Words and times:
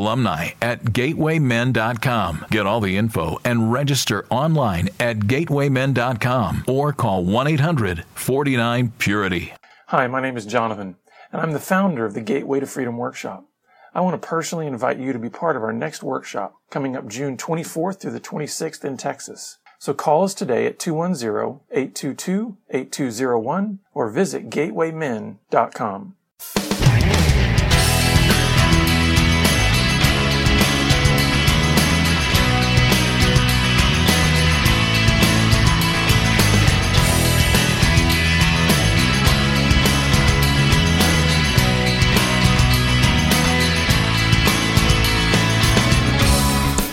alumni 0.00 0.50
at 0.62 0.84
gatewaymen.com. 0.84 2.46
Get 2.50 2.66
all 2.66 2.80
the 2.80 2.96
info 2.96 3.38
and 3.44 3.72
register 3.72 4.26
online 4.30 4.88
at 4.98 5.20
gatewaymen.com 5.20 6.64
or 6.66 6.92
call 6.92 7.24
1 7.24 7.46
800 7.46 8.04
49 8.14 8.92
Purity. 8.98 9.52
Hi, 9.88 10.06
my 10.06 10.20
name 10.20 10.36
is 10.36 10.46
Jonathan, 10.46 10.96
and 11.32 11.42
I'm 11.42 11.52
the 11.52 11.58
founder 11.58 12.04
of 12.04 12.14
the 12.14 12.20
Gateway 12.20 12.60
to 12.60 12.66
Freedom 12.66 12.96
Workshop. 12.96 13.44
I 13.92 14.02
want 14.02 14.20
to 14.20 14.28
personally 14.28 14.68
invite 14.68 14.98
you 14.98 15.12
to 15.12 15.18
be 15.18 15.28
part 15.28 15.56
of 15.56 15.64
our 15.64 15.72
next 15.72 16.02
workshop 16.02 16.54
coming 16.70 16.96
up 16.96 17.08
June 17.08 17.36
24th 17.36 18.00
through 18.00 18.12
the 18.12 18.20
26th 18.20 18.84
in 18.84 18.96
Texas. 18.96 19.58
So 19.80 19.92
call 19.94 20.22
us 20.22 20.34
today 20.34 20.66
at 20.66 20.78
210-822-8201 20.78 23.78
or 23.92 24.10
visit 24.10 24.50
gatewaymen.com. 24.50 26.14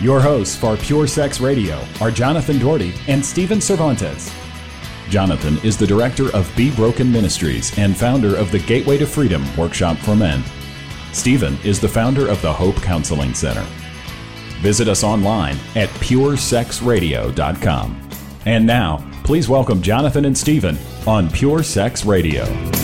Your 0.00 0.20
hosts 0.20 0.54
for 0.54 0.76
Pure 0.76 1.08
Sex 1.08 1.40
Radio 1.40 1.84
are 2.00 2.12
Jonathan 2.12 2.60
Daugherty 2.60 2.94
and 3.08 3.24
Stephen 3.24 3.60
Cervantes. 3.60 4.32
Jonathan 5.08 5.58
is 5.64 5.76
the 5.76 5.88
director 5.88 6.32
of 6.36 6.48
Be 6.56 6.70
Broken 6.70 7.10
Ministries 7.10 7.76
and 7.76 7.96
founder 7.96 8.36
of 8.36 8.52
the 8.52 8.60
Gateway 8.60 8.96
to 8.98 9.06
Freedom 9.06 9.44
Workshop 9.56 9.96
for 9.96 10.14
Men. 10.14 10.44
Stephen 11.12 11.58
is 11.64 11.80
the 11.80 11.88
founder 11.88 12.28
of 12.28 12.40
the 12.42 12.52
Hope 12.52 12.76
Counseling 12.76 13.34
Center. 13.34 13.66
Visit 14.60 14.86
us 14.86 15.02
online 15.02 15.56
at 15.74 15.88
puresexradio.com. 15.88 18.10
And 18.46 18.64
now, 18.64 19.04
please 19.24 19.48
welcome 19.48 19.82
Jonathan 19.82 20.26
and 20.26 20.38
Stephen 20.38 20.78
on 21.08 21.28
Pure 21.28 21.64
Sex 21.64 22.04
Radio. 22.04 22.77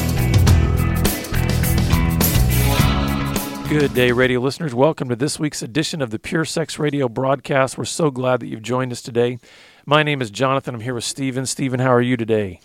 Good 3.74 3.92
day, 3.92 4.12
radio 4.12 4.38
listeners. 4.38 4.72
Welcome 4.72 5.08
to 5.08 5.16
this 5.16 5.40
week's 5.40 5.60
edition 5.60 6.00
of 6.00 6.10
the 6.10 6.18
Pure 6.20 6.44
Sex 6.44 6.78
Radio 6.78 7.08
broadcast. 7.08 7.76
We're 7.76 7.86
so 7.86 8.08
glad 8.08 8.38
that 8.38 8.46
you've 8.46 8.62
joined 8.62 8.92
us 8.92 9.02
today. 9.02 9.40
My 9.84 10.04
name 10.04 10.22
is 10.22 10.30
Jonathan. 10.30 10.76
I'm 10.76 10.80
here 10.80 10.94
with 10.94 11.02
Stephen. 11.02 11.44
Stephen, 11.44 11.80
how 11.80 11.92
are 11.92 12.00
you 12.00 12.16
today? 12.16 12.60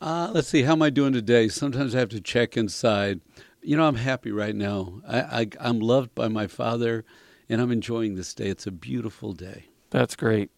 Uh, 0.00 0.32
let's 0.34 0.48
see. 0.48 0.62
How 0.62 0.72
am 0.72 0.82
I 0.82 0.90
doing 0.90 1.12
today? 1.12 1.46
Sometimes 1.46 1.94
I 1.94 2.00
have 2.00 2.08
to 2.08 2.20
check 2.20 2.56
inside. 2.56 3.20
You 3.62 3.76
know, 3.76 3.86
I'm 3.86 3.94
happy 3.94 4.32
right 4.32 4.54
now. 4.54 5.00
I, 5.06 5.20
I, 5.20 5.46
I'm 5.60 5.78
loved 5.78 6.12
by 6.16 6.26
my 6.26 6.48
father, 6.48 7.04
and 7.48 7.60
I'm 7.60 7.70
enjoying 7.70 8.16
this 8.16 8.34
day. 8.34 8.48
It's 8.48 8.66
a 8.66 8.72
beautiful 8.72 9.34
day. 9.34 9.66
That's 9.90 10.16
great. 10.16 10.50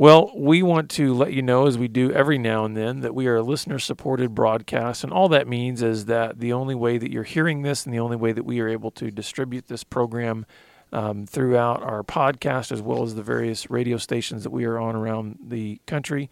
Well, 0.00 0.32
we 0.34 0.62
want 0.62 0.88
to 0.92 1.12
let 1.12 1.34
you 1.34 1.42
know, 1.42 1.66
as 1.66 1.76
we 1.76 1.86
do 1.86 2.10
every 2.10 2.38
now 2.38 2.64
and 2.64 2.74
then, 2.74 3.00
that 3.00 3.14
we 3.14 3.26
are 3.26 3.36
a 3.36 3.42
listener 3.42 3.78
supported 3.78 4.34
broadcast. 4.34 5.04
And 5.04 5.12
all 5.12 5.28
that 5.28 5.46
means 5.46 5.82
is 5.82 6.06
that 6.06 6.40
the 6.40 6.54
only 6.54 6.74
way 6.74 6.96
that 6.96 7.10
you're 7.10 7.22
hearing 7.22 7.60
this 7.60 7.84
and 7.84 7.92
the 7.92 7.98
only 7.98 8.16
way 8.16 8.32
that 8.32 8.46
we 8.46 8.60
are 8.60 8.68
able 8.68 8.90
to 8.92 9.10
distribute 9.10 9.66
this 9.68 9.84
program 9.84 10.46
um, 10.90 11.26
throughout 11.26 11.82
our 11.82 12.02
podcast, 12.02 12.72
as 12.72 12.80
well 12.80 13.02
as 13.02 13.14
the 13.14 13.22
various 13.22 13.68
radio 13.68 13.98
stations 13.98 14.42
that 14.42 14.48
we 14.48 14.64
are 14.64 14.78
on 14.78 14.96
around 14.96 15.38
the 15.46 15.82
country, 15.86 16.30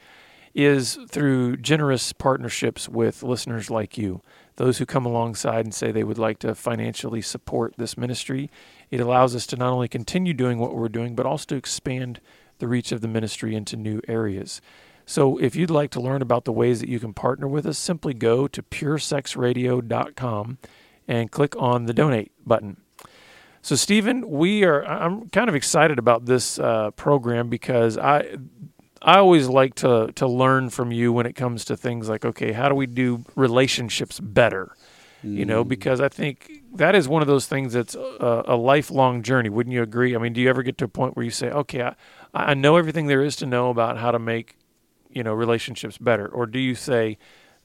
is 0.55 0.99
through 1.07 1.59
generous 1.59 2.15
partnerships 2.15 2.89
with 2.89 3.23
listeners 3.23 3.69
like 3.69 3.99
you. 3.99 4.23
Those 4.57 4.79
who 4.79 4.87
come 4.87 5.05
alongside 5.05 5.67
and 5.67 5.75
say 5.75 5.93
they 5.93 6.05
would 6.05 6.17
like 6.17 6.39
to 6.39 6.55
financially 6.55 7.21
support 7.21 7.75
this 7.77 7.99
ministry. 7.99 8.51
It 8.91 9.01
allows 9.01 9.37
us 9.37 9.47
to 9.49 9.57
not 9.57 9.75
only 9.75 9.89
continue 9.89 10.33
doing 10.33 10.59
what 10.59 10.75
we're 10.75 10.89
doing, 10.89 11.15
but 11.15 11.27
also 11.27 11.45
to 11.49 11.57
expand 11.57 12.23
the 12.59 12.69
reach 12.69 12.93
of 12.93 13.01
the 13.01 13.09
ministry 13.09 13.55
into 13.55 13.77
new 13.77 14.01
areas. 14.09 14.61
So, 15.07 15.39
if 15.39 15.57
you'd 15.57 15.71
like 15.71 15.91
to 15.93 16.01
learn 16.01 16.21
about 16.21 16.45
the 16.45 16.53
ways 16.53 16.81
that 16.81 16.89
you 16.89 17.01
can 17.01 17.15
partner 17.15 17.49
with 17.49 17.65
us, 17.67 17.79
simply 17.79 18.13
go 18.13 18.47
to 18.49 18.63
puresexradio.com 18.63 20.59
and 21.07 21.31
click 21.31 21.55
on 21.57 21.87
the 21.87 21.95
donate 21.95 22.33
button. 22.47 22.77
So, 23.63 23.75
Stephen, 23.77 24.29
we 24.29 24.65
are. 24.65 24.85
I'm 24.85 25.29
kind 25.31 25.49
of 25.49 25.55
excited 25.55 25.99
about 25.99 26.27
this 26.27 26.59
uh, 26.59 26.91
program 26.93 27.49
because 27.49 27.99
I, 27.99 28.37
I 29.03 29.19
always 29.19 29.49
like 29.49 29.75
to 29.77 30.13
to 30.15 30.27
learn 30.27 30.71
from 30.71 30.93
you 30.93 31.13
when 31.13 31.27
it 31.27 31.35
comes 31.35 31.65
to 31.67 31.77
things 31.77 32.09
like, 32.09 32.25
okay, 32.25 32.53
how 32.53 32.69
do 32.69 32.75
we 32.75 32.87
do 32.87 33.25
relationships 33.35 34.21
better? 34.21 34.75
You 35.25 35.45
know, 35.45 35.65
Mm. 35.65 35.69
because 35.69 36.01
I 36.01 36.09
think 36.09 36.49
that 36.75 36.95
is 36.95 37.09
one 37.09 37.23
of 37.23 37.29
those 37.29 37.49
things 37.49 37.73
that's 37.73 37.97
a, 37.97 38.45
a 38.47 38.57
lifelong 38.57 39.23
journey. 39.25 39.49
Wouldn't 39.49 39.73
you 39.75 39.83
agree? 39.83 40.15
I 40.15 40.19
mean, 40.19 40.33
do 40.33 40.41
you 40.41 40.49
ever 40.49 40.63
get 40.63 40.79
to 40.79 40.85
a 40.85 40.89
point 40.89 41.17
where 41.17 41.25
you 41.25 41.33
say, 41.33 41.51
okay, 41.51 41.83
I, 41.83 41.97
I 42.47 42.55
know 42.55 42.77
everything 42.77 43.07
there 43.07 43.23
is 43.23 43.37
to 43.37 43.47
know 43.47 43.71
about 43.71 43.99
how 43.99 44.11
to 44.11 44.19
make, 44.19 44.57
you 45.11 45.23
know, 45.23 45.33
relationships 45.33 45.99
better, 45.99 46.27
or 46.27 46.47
do 46.47 46.59
you 46.59 46.75
say, 46.75 47.19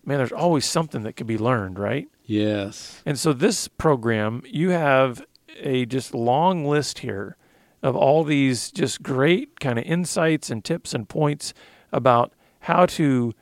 man, 0.06 0.18
there's 0.18 0.32
always 0.32 0.66
something 0.66 1.04
that 1.04 1.14
could 1.14 1.28
be 1.28 1.38
learned, 1.38 1.80
right? 1.80 2.08
Yes. 2.26 3.02
And 3.06 3.18
so 3.20 3.34
this 3.34 3.68
program, 3.68 4.44
you 4.46 4.70
have 4.70 5.26
a 5.60 5.86
just 5.86 6.14
long 6.14 6.66
list 6.66 7.00
here 7.00 7.38
of 7.82 7.96
all 7.96 8.24
these 8.24 8.72
just 8.72 9.04
great 9.04 9.60
kind 9.60 9.78
of 9.78 9.86
insights 9.86 10.50
and 10.50 10.64
tips 10.64 10.94
and 10.94 11.08
points 11.08 11.54
about 11.92 12.34
how 12.62 12.86
to 12.86 13.34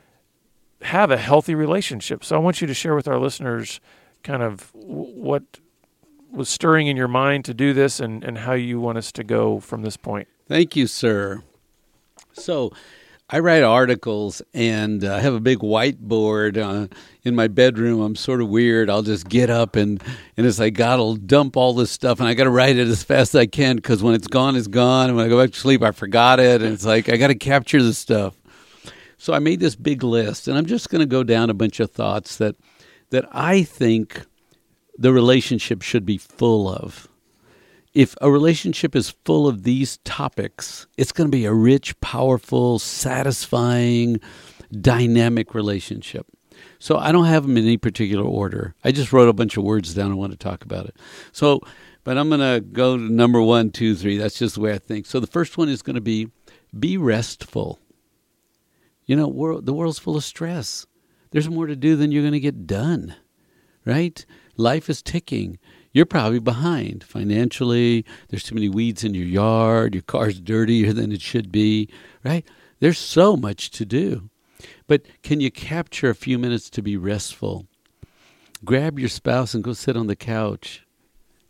have 0.81 1.11
a 1.11 1.17
healthy 1.17 1.53
relationship. 1.53 2.23
So 2.23 2.35
I 2.35 2.39
want 2.39 2.59
you 2.59 2.67
to 2.67 2.73
share 2.73 2.95
with 2.95 3.07
our 3.07 3.19
listeners 3.19 3.79
kind 4.23 4.41
of 4.41 4.71
what 4.73 5.43
was 6.31 6.49
stirring 6.49 6.87
in 6.87 6.97
your 6.97 7.07
mind 7.07 7.45
to 7.45 7.53
do 7.53 7.73
this 7.73 7.99
and, 7.99 8.23
and 8.23 8.39
how 8.39 8.53
you 8.53 8.79
want 8.79 8.97
us 8.97 9.11
to 9.13 9.23
go 9.23 9.59
from 9.59 9.83
this 9.83 9.97
point. 9.97 10.27
Thank 10.51 10.75
you, 10.75 10.85
sir. 10.85 11.43
So, 12.33 12.73
I 13.29 13.39
write 13.39 13.63
articles 13.63 14.41
and 14.53 15.01
uh, 15.01 15.15
I 15.15 15.19
have 15.21 15.33
a 15.33 15.39
big 15.39 15.59
whiteboard 15.59 16.57
uh, 16.57 16.93
in 17.23 17.35
my 17.35 17.47
bedroom. 17.47 18.01
I'm 18.01 18.17
sort 18.17 18.41
of 18.41 18.49
weird. 18.49 18.89
I'll 18.89 19.01
just 19.01 19.29
get 19.29 19.49
up 19.49 19.77
and, 19.77 20.03
and 20.35 20.45
as 20.45 20.59
I 20.59 20.69
got, 20.69 20.99
I'll 20.99 21.15
dump 21.15 21.55
all 21.55 21.73
this 21.73 21.89
stuff 21.89 22.19
and 22.19 22.27
I 22.27 22.33
got 22.33 22.43
to 22.43 22.49
write 22.49 22.75
it 22.75 22.89
as 22.89 23.01
fast 23.01 23.33
as 23.33 23.39
I 23.39 23.45
can 23.45 23.77
because 23.77 24.03
when 24.03 24.13
it's 24.13 24.27
gone, 24.27 24.57
it's 24.57 24.67
gone. 24.67 25.07
And 25.07 25.15
when 25.15 25.25
I 25.25 25.29
go 25.29 25.41
back 25.41 25.53
to 25.53 25.57
sleep, 25.57 25.81
I 25.81 25.91
forgot 25.91 26.41
it. 26.41 26.61
And 26.61 26.73
it's 26.73 26.83
like, 26.83 27.07
I 27.07 27.15
got 27.15 27.27
to 27.27 27.35
capture 27.35 27.81
the 27.81 27.93
stuff. 27.93 28.35
So 29.17 29.31
I 29.31 29.39
made 29.39 29.61
this 29.61 29.77
big 29.77 30.03
list 30.03 30.49
and 30.49 30.57
I'm 30.57 30.65
just 30.65 30.89
going 30.89 30.99
to 30.99 31.05
go 31.05 31.23
down 31.23 31.49
a 31.49 31.53
bunch 31.53 31.79
of 31.79 31.91
thoughts 31.91 32.35
that, 32.39 32.57
that 33.11 33.23
I 33.31 33.63
think 33.63 34.25
the 34.97 35.13
relationship 35.13 35.81
should 35.81 36.05
be 36.05 36.17
full 36.17 36.67
of 36.67 37.07
if 37.93 38.15
a 38.21 38.31
relationship 38.31 38.95
is 38.95 39.15
full 39.25 39.47
of 39.47 39.63
these 39.63 39.97
topics, 40.05 40.87
it's 40.97 41.11
going 41.11 41.29
to 41.29 41.35
be 41.35 41.45
a 41.45 41.53
rich, 41.53 41.99
powerful, 41.99 42.79
satisfying, 42.79 44.19
dynamic 44.79 45.53
relationship. 45.53 46.25
So 46.79 46.97
I 46.97 47.11
don't 47.11 47.25
have 47.25 47.43
them 47.43 47.57
in 47.57 47.65
any 47.65 47.77
particular 47.77 48.23
order. 48.23 48.75
I 48.83 48.91
just 48.91 49.11
wrote 49.11 49.29
a 49.29 49.33
bunch 49.33 49.57
of 49.57 49.63
words 49.63 49.93
down. 49.93 50.11
I 50.11 50.15
want 50.15 50.31
to 50.31 50.37
talk 50.37 50.63
about 50.63 50.85
it. 50.85 50.95
So, 51.31 51.61
but 52.03 52.17
I'm 52.17 52.29
going 52.29 52.39
to 52.39 52.61
go 52.61 52.97
to 52.97 53.03
number 53.03 53.41
one, 53.41 53.71
two, 53.71 53.95
three. 53.95 54.17
That's 54.17 54.39
just 54.39 54.55
the 54.55 54.61
way 54.61 54.73
I 54.73 54.79
think. 54.79 55.05
So 55.05 55.19
the 55.19 55.27
first 55.27 55.57
one 55.57 55.69
is 55.69 55.81
going 55.81 55.95
to 55.95 56.01
be 56.01 56.29
be 56.77 56.97
restful. 56.97 57.79
You 59.05 59.15
know, 59.15 59.27
world, 59.27 59.65
the 59.65 59.73
world's 59.73 59.99
full 59.99 60.15
of 60.15 60.23
stress. 60.23 60.85
There's 61.31 61.49
more 61.49 61.67
to 61.67 61.75
do 61.75 61.95
than 61.95 62.11
you're 62.11 62.23
going 62.23 62.33
to 62.33 62.39
get 62.39 62.65
done, 62.65 63.15
right? 63.85 64.25
Life 64.57 64.89
is 64.89 65.01
ticking 65.01 65.59
you're 65.91 66.05
probably 66.05 66.39
behind 66.39 67.03
financially. 67.03 68.05
There's 68.29 68.43
too 68.43 68.55
many 68.55 68.69
weeds 68.69 69.03
in 69.03 69.13
your 69.13 69.25
yard. 69.25 69.93
Your 69.93 70.03
car's 70.03 70.39
dirtier 70.39 70.93
than 70.93 71.11
it 71.11 71.21
should 71.21 71.51
be, 71.51 71.89
right? 72.23 72.45
There's 72.79 72.97
so 72.97 73.35
much 73.35 73.71
to 73.71 73.85
do. 73.85 74.29
But 74.87 75.03
can 75.23 75.39
you 75.41 75.51
capture 75.51 76.09
a 76.09 76.15
few 76.15 76.37
minutes 76.37 76.69
to 76.71 76.81
be 76.81 76.97
restful? 76.97 77.67
Grab 78.63 78.99
your 78.99 79.09
spouse 79.09 79.53
and 79.53 79.63
go 79.63 79.73
sit 79.73 79.97
on 79.97 80.07
the 80.07 80.15
couch 80.15 80.85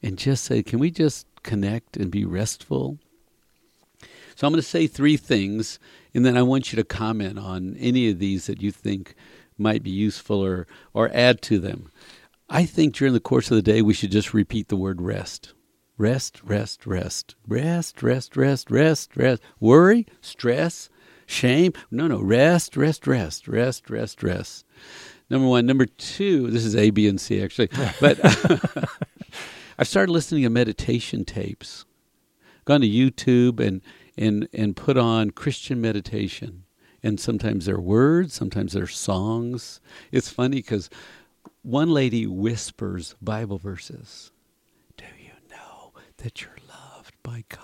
and 0.01 0.17
just 0.17 0.43
say, 0.43 0.63
Can 0.63 0.79
we 0.79 0.91
just 0.91 1.27
connect 1.43 1.97
and 1.97 2.09
be 2.09 2.25
restful? 2.25 2.97
So 4.35 4.47
I'm 4.47 4.53
going 4.53 4.61
to 4.61 4.67
say 4.67 4.87
three 4.87 5.17
things, 5.17 5.77
and 6.13 6.25
then 6.25 6.37
I 6.37 6.41
want 6.41 6.71
you 6.71 6.77
to 6.77 6.83
comment 6.83 7.37
on 7.37 7.75
any 7.77 8.09
of 8.09 8.19
these 8.19 8.47
that 8.47 8.61
you 8.61 8.71
think 8.71 9.13
might 9.57 9.83
be 9.83 9.91
useful 9.91 10.43
or, 10.43 10.67
or 10.93 11.11
add 11.13 11.41
to 11.43 11.59
them. 11.59 11.91
I 12.53 12.65
think 12.65 12.93
during 12.93 13.13
the 13.13 13.21
course 13.21 13.49
of 13.49 13.55
the 13.55 13.61
day, 13.61 13.81
we 13.81 13.93
should 13.93 14.11
just 14.11 14.33
repeat 14.33 14.67
the 14.67 14.75
word 14.75 15.01
rest. 15.01 15.53
Rest, 15.97 16.41
rest, 16.43 16.85
rest. 16.85 17.35
Rest, 17.47 18.03
rest, 18.03 18.35
rest, 18.35 18.69
rest, 18.69 19.15
rest. 19.15 19.41
Worry, 19.61 20.05
stress, 20.19 20.89
shame. 21.25 21.71
No, 21.89 22.07
no. 22.07 22.19
Rest, 22.19 22.75
rest, 22.75 23.07
rest, 23.07 23.47
rest, 23.47 23.89
rest, 23.89 24.21
rest. 24.21 24.65
Number 25.29 25.47
one. 25.47 25.65
Number 25.65 25.85
two, 25.85 26.51
this 26.51 26.65
is 26.65 26.75
A, 26.75 26.89
B, 26.89 27.07
and 27.07 27.21
C 27.21 27.41
actually. 27.41 27.69
But 28.01 28.19
I've 29.79 29.87
started 29.87 30.11
listening 30.11 30.43
to 30.43 30.49
meditation 30.49 31.23
tapes. 31.23 31.85
Gone 32.65 32.81
to 32.81 32.87
YouTube 32.87 33.61
and 33.65 33.81
and 34.17 34.49
and 34.53 34.75
put 34.75 34.97
on 34.97 35.31
Christian 35.31 35.79
meditation. 35.79 36.65
And 37.01 37.17
sometimes 37.19 37.65
they're 37.65 37.79
words, 37.79 38.33
sometimes 38.33 38.73
they're 38.73 38.87
songs. 38.87 39.79
It's 40.11 40.29
funny 40.29 40.57
because 40.57 40.89
one 41.63 41.89
lady 41.91 42.25
whispers 42.25 43.15
Bible 43.21 43.57
verses. 43.57 44.31
Do 44.97 45.05
you 45.19 45.31
know 45.49 45.93
that 46.17 46.41
you're 46.41 46.57
loved 46.67 47.15
by 47.23 47.43
God? 47.49 47.59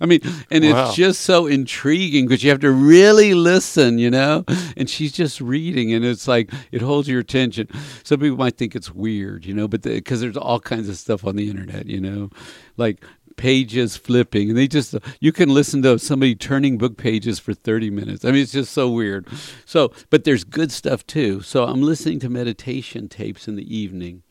I 0.00 0.06
mean, 0.06 0.20
and 0.50 0.64
wow. 0.64 0.86
it's 0.86 0.96
just 0.96 1.22
so 1.22 1.46
intriguing 1.46 2.26
because 2.26 2.44
you 2.44 2.50
have 2.50 2.60
to 2.60 2.70
really 2.70 3.34
listen, 3.34 3.98
you 3.98 4.10
know? 4.10 4.44
And 4.76 4.88
she's 4.88 5.12
just 5.12 5.40
reading, 5.40 5.92
and 5.92 6.04
it's 6.04 6.28
like 6.28 6.52
it 6.70 6.80
holds 6.80 7.08
your 7.08 7.20
attention. 7.20 7.68
Some 8.04 8.20
people 8.20 8.36
might 8.36 8.56
think 8.56 8.76
it's 8.76 8.92
weird, 8.92 9.44
you 9.44 9.54
know, 9.54 9.66
but 9.66 9.82
because 9.82 10.20
the, 10.20 10.26
there's 10.26 10.36
all 10.36 10.60
kinds 10.60 10.88
of 10.88 10.96
stuff 10.96 11.24
on 11.26 11.36
the 11.36 11.50
internet, 11.50 11.86
you 11.86 12.00
know? 12.00 12.30
Like 12.76 13.04
pages 13.36 13.96
flipping. 13.96 14.50
And 14.50 14.58
they 14.58 14.68
just 14.68 14.94
you 15.20 15.32
can 15.32 15.48
listen 15.48 15.82
to 15.82 15.98
somebody 15.98 16.34
turning 16.34 16.78
book 16.78 16.96
pages 16.96 17.38
for 17.38 17.54
30 17.54 17.90
minutes. 17.90 18.24
I 18.24 18.30
mean 18.30 18.42
it's 18.42 18.52
just 18.52 18.72
so 18.72 18.90
weird. 18.90 19.26
So 19.64 19.92
but 20.10 20.24
there's 20.24 20.44
good 20.44 20.72
stuff 20.72 21.06
too. 21.06 21.40
So 21.42 21.64
i'm 21.64 21.82
listening 21.82 22.20
to 22.20 22.28
meditation 22.28 23.08
tapes 23.08 23.48
in 23.48 23.56
the 23.56 23.76
evening. 23.76 24.22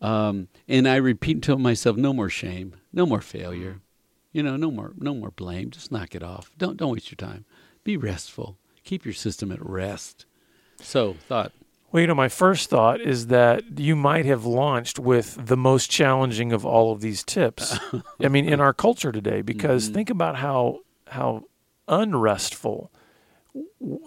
Um, 0.00 0.48
and 0.68 0.88
i 0.88 0.96
repeat 0.96 1.42
to 1.42 1.56
myself 1.56 1.96
no 1.96 2.12
more 2.12 2.28
shame 2.28 2.76
no 2.92 3.06
more 3.06 3.20
failure. 3.20 3.80
You 4.32 4.42
know 4.42 4.56
no 4.56 4.70
more 4.70 4.92
no 4.96 5.14
more 5.14 5.30
blame. 5.30 5.70
Just 5.70 5.92
knock 5.92 6.14
it 6.14 6.22
off. 6.22 6.50
Don't 6.58 6.76
don't 6.76 6.92
waste 6.92 7.10
your 7.10 7.16
time. 7.16 7.44
Be 7.84 7.96
restful. 7.96 8.58
Keep 8.84 9.04
your 9.04 9.14
system 9.14 9.52
at 9.52 9.64
rest. 9.64 10.26
So 10.80 11.16
thought 11.28 11.52
well, 11.92 12.00
you 12.00 12.06
know, 12.06 12.14
my 12.14 12.28
first 12.28 12.70
thought 12.70 13.00
is 13.02 13.26
that 13.26 13.78
you 13.78 13.94
might 13.94 14.24
have 14.24 14.46
launched 14.46 14.98
with 14.98 15.46
the 15.46 15.58
most 15.58 15.90
challenging 15.90 16.50
of 16.52 16.64
all 16.64 16.90
of 16.90 17.02
these 17.02 17.22
tips. 17.22 17.78
I 18.20 18.28
mean, 18.28 18.48
in 18.48 18.60
our 18.60 18.72
culture 18.72 19.12
today, 19.12 19.42
because 19.42 19.84
mm-hmm. 19.84 19.94
think 19.94 20.10
about 20.10 20.36
how 20.36 20.80
how 21.08 21.44
unrestful 21.88 22.90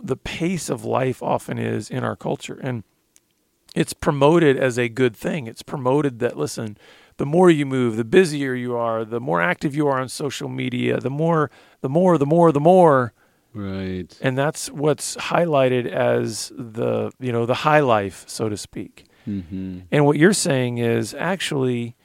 the 0.02 0.18
pace 0.18 0.70
of 0.70 0.84
life 0.84 1.22
often 1.22 1.60
is 1.60 1.92
in 1.92 2.04
our 2.04 2.16
culture, 2.16 2.60
and 2.62 2.84
it's 3.76 3.94
promoted 3.94 4.58
as 4.58 4.80
a 4.80 4.90
good 4.90 5.16
thing. 5.16 5.46
It's 5.46 5.62
promoted 5.62 6.18
that 6.20 6.38
listen, 6.38 6.78
the 7.18 7.26
more 7.26 7.52
you 7.52 7.68
move, 7.68 7.98
the 7.98 8.04
busier 8.04 8.56
you 8.56 8.76
are, 8.76 9.06
the 9.06 9.20
more 9.20 9.42
active 9.42 9.76
you 9.76 9.88
are 9.88 10.00
on 10.00 10.10
social 10.10 10.50
media, 10.50 11.00
the 11.00 11.12
more, 11.12 11.52
the 11.82 11.90
more, 11.90 12.18
the 12.18 12.26
more, 12.26 12.52
the 12.52 12.60
more 12.60 13.14
Right. 13.56 14.16
And 14.22 14.38
that's 14.38 14.70
what's 14.70 15.16
highlighted 15.16 15.88
as 15.88 16.52
the, 16.58 17.12
you 17.20 17.32
know, 17.32 17.46
the 17.46 17.54
high 17.54 17.80
life, 17.80 18.26
so 18.28 18.50
to 18.50 18.58
speak. 18.58 19.06
Mm-hmm. 19.26 19.80
And 19.92 20.06
what 20.06 20.18
you're 20.18 20.34
saying 20.34 20.78
is 20.78 21.14
actually, 21.14 21.96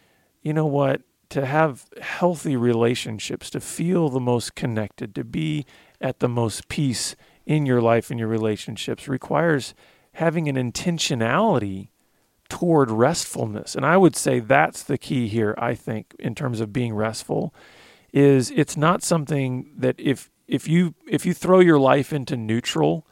you 0.43 0.53
know 0.53 0.67
what, 0.67 1.03
to 1.31 1.45
have 1.45 1.87
healthy 2.01 2.57
relationships, 2.57 3.51
to 3.51 3.61
feel 3.61 4.09
the 4.09 4.21
most 4.21 4.55
connected, 4.55 5.15
to 5.17 5.25
be 5.25 5.67
at 6.01 6.21
the 6.21 6.29
most 6.29 6.69
peace 6.69 7.17
in 7.47 7.67
your 7.67 7.81
life 7.81 8.11
and 8.11 8.21
your 8.21 8.29
relationships 8.29 9.09
requires 9.09 9.75
having 10.15 10.49
an 10.49 10.57
intentionality 10.57 11.89
toward 12.49 12.91
restfulness. 12.91 13.75
And 13.75 13.85
I 13.85 13.97
would 13.97 14.15
say 14.15 14.39
that's 14.39 14.85
the 14.85 14.99
key 14.99 15.27
here, 15.27 15.55
I 15.59 15.75
think, 15.75 16.15
in 16.19 16.37
terms 16.37 16.61
of 16.61 16.73
being 16.73 16.95
restful, 16.95 17.53
is 18.13 18.51
it's 18.53 18.77
not 18.77 19.03
something 19.03 19.73
that 19.77 19.97
if 19.99 20.31
if 20.51 20.69
you 20.69 20.95
if 21.09 21.25
you 21.25 21.33
throw 21.33 21.61
your 21.61 21.79
life 21.79 22.13
into 22.13 22.37
neutral 22.37 23.07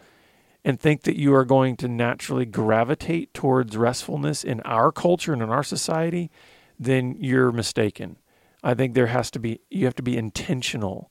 and 0.64 0.78
think 0.78 1.02
that 1.02 1.16
you 1.16 1.32
are 1.34 1.44
going 1.44 1.76
to 1.76 1.88
naturally 1.88 2.44
gravitate 2.44 3.32
towards 3.32 3.76
restfulness 3.76 4.42
in 4.42 4.60
our 4.62 4.90
culture 4.90 5.32
and 5.32 5.40
in 5.40 5.48
our 5.48 5.62
society, 5.62 6.30
then 6.78 7.16
you're 7.18 7.52
mistaken. 7.52 8.16
I 8.62 8.74
think 8.74 8.94
there 8.94 9.06
has 9.06 9.30
to 9.30 9.38
be 9.38 9.60
you 9.70 9.84
have 9.84 9.94
to 9.94 10.02
be 10.02 10.18
intentional. 10.18 11.10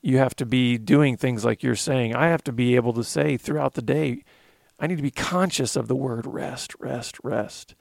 You 0.00 0.18
have 0.18 0.34
to 0.36 0.46
be 0.46 0.78
doing 0.78 1.16
things 1.16 1.44
like 1.44 1.62
you're 1.62 1.76
saying. 1.76 2.14
I 2.14 2.28
have 2.28 2.44
to 2.44 2.52
be 2.52 2.74
able 2.74 2.94
to 2.94 3.04
say 3.04 3.36
throughout 3.36 3.74
the 3.74 3.82
day, 3.82 4.24
I 4.80 4.86
need 4.86 4.96
to 4.96 5.02
be 5.02 5.10
conscious 5.10 5.76
of 5.76 5.88
the 5.88 5.96
word 5.96 6.26
rest, 6.26 6.74
rest, 6.78 7.18
rest. 7.22 7.74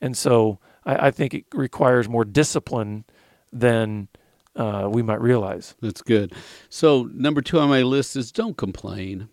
And 0.00 0.16
so 0.16 0.60
I, 0.84 1.08
I 1.08 1.10
think 1.10 1.34
it 1.34 1.46
requires 1.52 2.08
more 2.08 2.24
discipline 2.24 3.04
than 3.52 4.08
uh, 4.56 4.88
we 4.90 5.02
might 5.02 5.20
realize. 5.20 5.74
That's 5.80 6.02
good. 6.02 6.32
So, 6.68 7.08
number 7.12 7.40
two 7.40 7.58
on 7.58 7.68
my 7.68 7.82
list 7.82 8.16
is 8.16 8.32
don't 8.32 8.56
complain. 8.56 9.28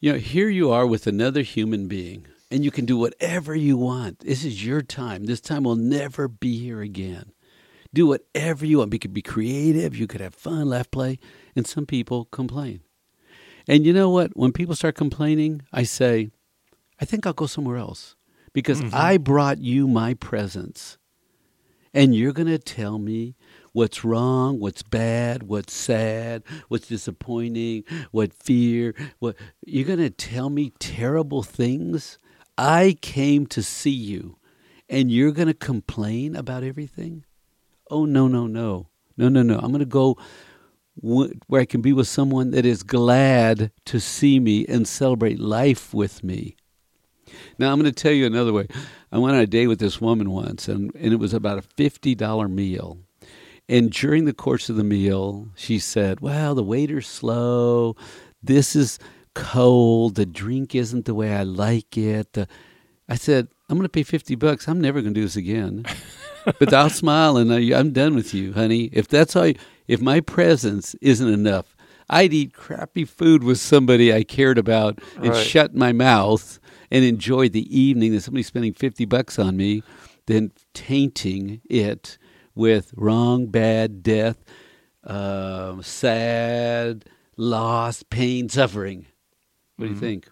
You 0.00 0.12
know, 0.12 0.18
here 0.18 0.48
you 0.48 0.70
are 0.70 0.86
with 0.86 1.06
another 1.06 1.42
human 1.42 1.88
being, 1.88 2.26
and 2.50 2.64
you 2.64 2.70
can 2.70 2.86
do 2.86 2.96
whatever 2.96 3.54
you 3.54 3.76
want. 3.76 4.20
This 4.20 4.44
is 4.44 4.64
your 4.64 4.80
time. 4.80 5.24
This 5.24 5.40
time 5.40 5.64
will 5.64 5.76
never 5.76 6.28
be 6.28 6.58
here 6.58 6.80
again. 6.80 7.32
Do 7.92 8.06
whatever 8.06 8.64
you 8.64 8.78
want. 8.78 8.92
You 8.92 8.98
could 8.98 9.14
be 9.14 9.22
creative, 9.22 9.96
you 9.96 10.06
could 10.06 10.20
have 10.20 10.34
fun, 10.34 10.68
laugh, 10.68 10.90
play, 10.90 11.18
and 11.56 11.66
some 11.66 11.86
people 11.86 12.26
complain. 12.26 12.80
And 13.66 13.84
you 13.84 13.92
know 13.92 14.08
what? 14.10 14.36
When 14.36 14.52
people 14.52 14.74
start 14.74 14.94
complaining, 14.94 15.62
I 15.72 15.82
say, 15.82 16.30
I 17.00 17.04
think 17.04 17.26
I'll 17.26 17.32
go 17.32 17.46
somewhere 17.46 17.76
else 17.76 18.14
because 18.52 18.80
mm-hmm. 18.80 18.94
I 18.94 19.18
brought 19.18 19.58
you 19.58 19.86
my 19.86 20.14
presence. 20.14 20.98
And 21.94 22.14
you're 22.14 22.32
going 22.32 22.48
to 22.48 22.58
tell 22.58 22.98
me 22.98 23.36
what's 23.72 24.04
wrong, 24.04 24.58
what's 24.60 24.82
bad, 24.82 25.44
what's 25.44 25.72
sad, 25.72 26.42
what's 26.68 26.88
disappointing, 26.88 27.84
what 28.10 28.32
fear, 28.32 28.94
what 29.18 29.36
you're 29.64 29.86
going 29.86 29.98
to 29.98 30.10
tell 30.10 30.50
me 30.50 30.72
terrible 30.78 31.42
things? 31.42 32.18
I 32.56 32.96
came 33.00 33.46
to 33.48 33.62
see 33.62 33.90
you 33.90 34.38
and 34.88 35.10
you're 35.10 35.32
going 35.32 35.48
to 35.48 35.54
complain 35.54 36.34
about 36.34 36.64
everything? 36.64 37.24
Oh 37.90 38.04
no, 38.04 38.28
no, 38.28 38.46
no. 38.46 38.88
No, 39.16 39.28
no, 39.28 39.42
no. 39.42 39.58
I'm 39.58 39.70
going 39.70 39.80
to 39.80 39.86
go 39.86 40.16
where 41.00 41.60
I 41.60 41.64
can 41.64 41.80
be 41.80 41.92
with 41.92 42.08
someone 42.08 42.50
that 42.50 42.66
is 42.66 42.82
glad 42.82 43.70
to 43.86 44.00
see 44.00 44.40
me 44.40 44.66
and 44.66 44.86
celebrate 44.86 45.38
life 45.38 45.94
with 45.94 46.24
me. 46.24 46.56
Now, 47.58 47.72
I'm 47.72 47.80
going 47.80 47.92
to 47.92 48.02
tell 48.02 48.12
you 48.12 48.26
another 48.26 48.52
way. 48.52 48.66
I 49.12 49.18
went 49.18 49.36
on 49.36 49.42
a 49.42 49.46
date 49.46 49.66
with 49.66 49.78
this 49.78 50.00
woman 50.00 50.30
once, 50.30 50.68
and, 50.68 50.94
and 50.94 51.12
it 51.12 51.18
was 51.18 51.34
about 51.34 51.58
a 51.58 51.62
$50 51.62 52.50
meal. 52.50 52.98
And 53.68 53.90
during 53.90 54.24
the 54.24 54.32
course 54.32 54.68
of 54.68 54.76
the 54.76 54.84
meal, 54.84 55.48
she 55.54 55.78
said, 55.78 56.20
Well, 56.20 56.54
the 56.54 56.62
waiter's 56.62 57.06
slow. 57.06 57.96
This 58.42 58.74
is 58.74 58.98
cold. 59.34 60.14
The 60.14 60.26
drink 60.26 60.74
isn't 60.74 61.04
the 61.04 61.14
way 61.14 61.34
I 61.34 61.42
like 61.42 61.96
it. 61.96 62.32
The... 62.32 62.48
I 63.08 63.16
said, 63.16 63.48
I'm 63.68 63.76
going 63.76 63.84
to 63.84 63.90
pay 63.90 64.02
50 64.02 64.34
bucks. 64.36 64.68
I'm 64.68 64.80
never 64.80 65.00
going 65.00 65.12
to 65.12 65.20
do 65.20 65.24
this 65.24 65.36
again. 65.36 65.84
but 66.58 66.72
I'll 66.72 66.90
smile 66.90 67.36
and 67.36 67.52
I, 67.52 67.60
am 67.78 67.92
done 67.92 68.14
with 68.14 68.32
you, 68.32 68.52
honey. 68.52 68.84
If 68.92 69.08
that's 69.08 69.36
all, 69.36 69.46
you, 69.46 69.54
if 69.86 70.00
my 70.00 70.20
presence 70.20 70.94
isn't 71.00 71.28
enough, 71.28 71.76
I'd 72.10 72.32
eat 72.32 72.54
crappy 72.54 73.04
food 73.04 73.44
with 73.44 73.58
somebody 73.58 74.12
I 74.12 74.24
cared 74.24 74.58
about 74.58 75.00
and 75.16 75.28
right. 75.28 75.46
shut 75.46 75.74
my 75.74 75.92
mouth 75.92 76.58
and 76.90 77.04
enjoy 77.04 77.48
the 77.48 77.78
evening 77.78 78.12
that 78.12 78.22
somebody's 78.22 78.46
spending 78.46 78.72
50 78.72 79.04
bucks 79.04 79.38
on 79.38 79.56
me 79.56 79.82
than 80.26 80.52
tainting 80.74 81.60
it 81.68 82.18
with 82.54 82.92
wrong, 82.96 83.46
bad, 83.46 84.02
death, 84.02 84.44
uh, 85.04 85.80
sad, 85.82 87.04
loss, 87.36 88.02
pain, 88.02 88.48
suffering. 88.48 89.06
What 89.76 89.86
do 89.86 89.90
you 89.90 89.94
mm-hmm. 89.94 90.00
think? 90.00 90.28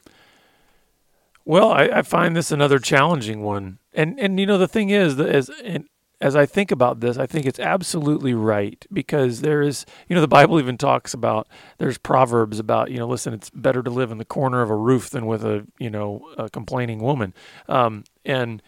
Well, 1.44 1.70
I, 1.70 1.84
I, 1.84 2.02
find 2.02 2.34
this 2.34 2.50
another 2.50 2.80
challenging 2.80 3.42
one, 3.42 3.78
and 3.92 4.18
and 4.18 4.40
you 4.40 4.46
know 4.46 4.58
the 4.58 4.66
thing 4.66 4.90
is 4.90 5.14
that 5.14 5.28
as 5.28 5.48
as 6.20 6.34
I 6.34 6.46
think 6.46 6.70
about 6.70 7.00
this, 7.00 7.18
I 7.18 7.26
think 7.26 7.44
it's 7.44 7.58
absolutely 7.60 8.32
right 8.32 8.84
because 8.92 9.42
there 9.42 9.60
is 9.60 9.84
you 10.08 10.14
know 10.14 10.20
the 10.22 10.28
Bible 10.28 10.58
even 10.58 10.78
talks 10.78 11.12
about 11.12 11.46
there's 11.78 11.98
proverbs 11.98 12.58
about 12.58 12.90
you 12.90 12.98
know 12.98 13.06
listen 13.06 13.34
it's 13.34 13.50
better 13.50 13.82
to 13.82 13.90
live 13.90 14.10
in 14.10 14.18
the 14.18 14.24
corner 14.24 14.62
of 14.62 14.70
a 14.70 14.76
roof 14.76 15.10
than 15.10 15.26
with 15.26 15.44
a 15.44 15.66
you 15.78 15.90
know 15.90 16.26
a 16.38 16.48
complaining 16.48 17.00
woman, 17.00 17.34
um, 17.68 18.04
and 18.24 18.62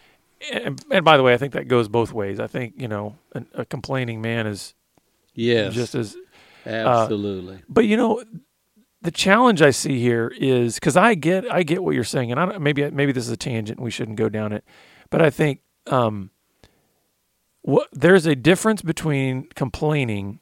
and, 0.52 0.84
and 0.90 1.04
by 1.04 1.16
the 1.16 1.22
way, 1.22 1.34
I 1.34 1.36
think 1.36 1.52
that 1.54 1.68
goes 1.68 1.88
both 1.88 2.12
ways. 2.12 2.38
I 2.38 2.46
think 2.46 2.74
you 2.76 2.88
know 2.88 3.16
a, 3.32 3.44
a 3.54 3.64
complaining 3.64 4.20
man 4.20 4.46
is 4.46 4.74
Yes. 5.34 5.72
just 5.72 5.94
as 5.94 6.16
absolutely. 6.66 7.62
But 7.68 7.86
you 7.86 7.96
know, 7.96 8.22
the 9.02 9.10
challenge 9.10 9.62
I 9.62 9.70
see 9.70 10.00
here 10.00 10.32
is 10.36 10.74
because 10.74 10.96
I 10.96 11.14
get 11.14 11.50
I 11.50 11.62
get 11.62 11.82
what 11.82 11.94
you're 11.94 12.04
saying, 12.04 12.30
and 12.30 12.40
I 12.40 12.46
don't, 12.46 12.60
maybe 12.60 12.90
maybe 12.90 13.12
this 13.12 13.24
is 13.24 13.30
a 13.30 13.36
tangent. 13.36 13.80
We 13.80 13.90
shouldn't 13.90 14.18
go 14.18 14.28
down 14.28 14.52
it, 14.52 14.64
but 15.10 15.22
I 15.22 15.30
think 15.30 15.60
um, 15.86 16.30
what 17.62 17.88
there's 17.92 18.26
a 18.26 18.34
difference 18.36 18.82
between 18.82 19.48
complaining 19.54 20.40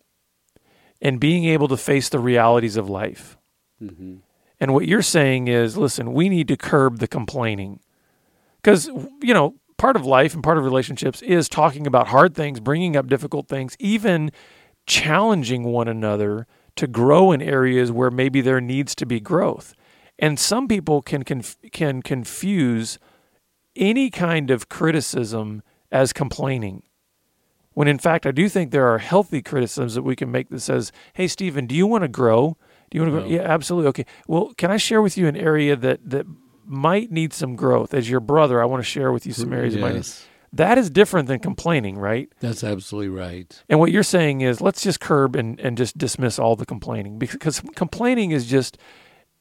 and 1.00 1.20
being 1.20 1.44
able 1.44 1.68
to 1.68 1.76
face 1.76 2.08
the 2.08 2.18
realities 2.18 2.76
of 2.76 2.88
life. 2.88 3.36
Mhm. 3.82 4.20
And 4.58 4.72
what 4.72 4.88
you're 4.88 5.02
saying 5.02 5.48
is, 5.48 5.76
listen, 5.76 6.12
we 6.14 6.28
need 6.28 6.48
to 6.48 6.56
curb 6.56 6.98
the 6.98 7.08
complaining, 7.08 7.80
because 8.62 8.86
you 9.22 9.34
know 9.34 9.54
part 9.76 9.96
of 9.96 10.06
life 10.06 10.32
and 10.32 10.42
part 10.42 10.56
of 10.56 10.64
relationships 10.64 11.20
is 11.22 11.48
talking 11.48 11.86
about 11.86 12.08
hard 12.08 12.34
things, 12.34 12.60
bringing 12.60 12.96
up 12.96 13.06
difficult 13.08 13.48
things, 13.48 13.76
even 13.78 14.30
challenging 14.86 15.64
one 15.64 15.88
another 15.88 16.46
to 16.76 16.86
grow 16.86 17.32
in 17.32 17.42
areas 17.42 17.92
where 17.92 18.10
maybe 18.10 18.40
there 18.40 18.60
needs 18.60 18.94
to 18.94 19.04
be 19.04 19.20
growth. 19.20 19.74
And 20.18 20.38
some 20.38 20.66
people 20.68 21.02
can 21.02 21.22
conf- 21.24 21.58
can 21.72 22.00
confuse 22.00 22.98
any 23.74 24.08
kind 24.08 24.50
of 24.50 24.70
criticism 24.70 25.62
as 25.92 26.14
complaining. 26.14 26.82
When 27.76 27.88
in 27.88 27.98
fact, 27.98 28.24
I 28.24 28.30
do 28.30 28.48
think 28.48 28.70
there 28.70 28.86
are 28.88 28.96
healthy 28.96 29.42
criticisms 29.42 29.92
that 29.94 30.02
we 30.02 30.16
can 30.16 30.30
make 30.32 30.48
that 30.48 30.60
says, 30.60 30.92
"Hey, 31.12 31.28
Stephen, 31.28 31.66
do 31.66 31.74
you 31.74 31.86
want 31.86 32.02
to 32.04 32.08
grow? 32.08 32.56
Do 32.90 32.96
you 32.96 33.02
want 33.02 33.12
to 33.14 33.20
grow? 33.20 33.28
No. 33.28 33.34
Yeah, 33.36 33.42
absolutely. 33.42 33.88
Okay. 33.90 34.06
Well, 34.26 34.54
can 34.56 34.70
I 34.70 34.78
share 34.78 35.02
with 35.02 35.18
you 35.18 35.28
an 35.28 35.36
area 35.36 35.76
that 35.76 36.00
that 36.08 36.24
might 36.64 37.10
need 37.12 37.34
some 37.34 37.54
growth? 37.54 37.92
As 37.92 38.08
your 38.08 38.20
brother, 38.20 38.62
I 38.62 38.64
want 38.64 38.82
to 38.82 38.88
share 38.88 39.12
with 39.12 39.26
you 39.26 39.32
some 39.34 39.52
areas 39.52 39.74
Yes. 39.74 40.26
that 40.54 40.78
is 40.78 40.88
different 40.88 41.28
than 41.28 41.38
complaining, 41.38 41.98
right? 41.98 42.32
That's 42.40 42.64
absolutely 42.64 43.10
right. 43.10 43.62
And 43.68 43.78
what 43.78 43.92
you're 43.92 44.02
saying 44.02 44.40
is 44.40 44.62
let's 44.62 44.82
just 44.82 44.98
curb 44.98 45.36
and, 45.36 45.60
and 45.60 45.76
just 45.76 45.98
dismiss 45.98 46.38
all 46.38 46.56
the 46.56 46.64
complaining 46.64 47.18
because 47.18 47.60
complaining 47.76 48.30
is 48.30 48.46
just, 48.46 48.78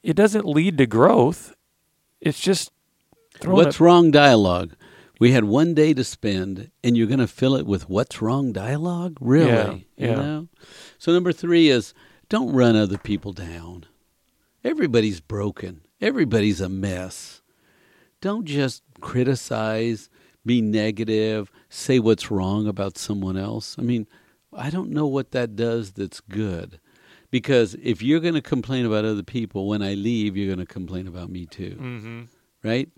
it 0.03 0.15
doesn't 0.17 0.45
lead 0.45 0.77
to 0.79 0.85
growth. 0.85 1.55
It's 2.19 2.39
just 2.41 2.69
What's 3.45 3.79
a- 3.79 3.83
wrong 3.83 4.11
dialogue? 4.11 4.73
We 5.19 5.31
had 5.31 5.45
one 5.45 5.73
day 5.73 5.93
to 5.93 6.03
spend, 6.03 6.71
and 6.83 6.97
you're 6.97 7.07
going 7.07 7.19
to 7.19 7.27
fill 7.27 7.55
it 7.55 7.65
with 7.65 7.89
what's 7.89 8.21
wrong 8.21 8.51
dialogue? 8.51 9.17
Really? 9.21 9.87
Yeah, 9.97 10.09
You 10.09 10.15
know? 10.15 10.47
So, 10.97 11.13
number 11.13 11.31
three 11.31 11.69
is 11.69 11.93
don't 12.29 12.51
run 12.53 12.75
other 12.75 12.97
people 12.97 13.31
down. 13.33 13.85
Everybody's 14.63 15.19
broken, 15.21 15.81
everybody's 16.01 16.59
a 16.59 16.69
mess. 16.69 17.41
Don't 18.21 18.45
just 18.45 18.81
criticize, 19.01 20.09
be 20.45 20.61
negative, 20.61 21.51
say 21.69 21.99
what's 21.99 22.31
wrong 22.31 22.67
about 22.67 22.97
someone 22.97 23.37
else. 23.37 23.75
I 23.77 23.83
mean, 23.83 24.07
I 24.51 24.69
don't 24.69 24.89
know 24.89 25.05
what 25.05 25.31
that 25.31 25.55
does 25.55 25.91
that's 25.93 26.19
good. 26.21 26.79
Because 27.31 27.75
if 27.83 28.01
you're 28.01 28.19
going 28.21 28.33
to 28.35 28.41
complain 28.41 28.85
about 28.85 29.03
other 29.05 29.23
people, 29.23 29.67
when 29.67 29.81
I 29.81 29.93
leave, 29.93 30.35
you're 30.37 30.53
going 30.55 30.65
to 30.65 30.73
complain 30.73 31.07
about 31.07 31.29
me 31.29 31.45
too 31.45 31.75
Mhm. 31.79 32.27
right? 32.63 32.89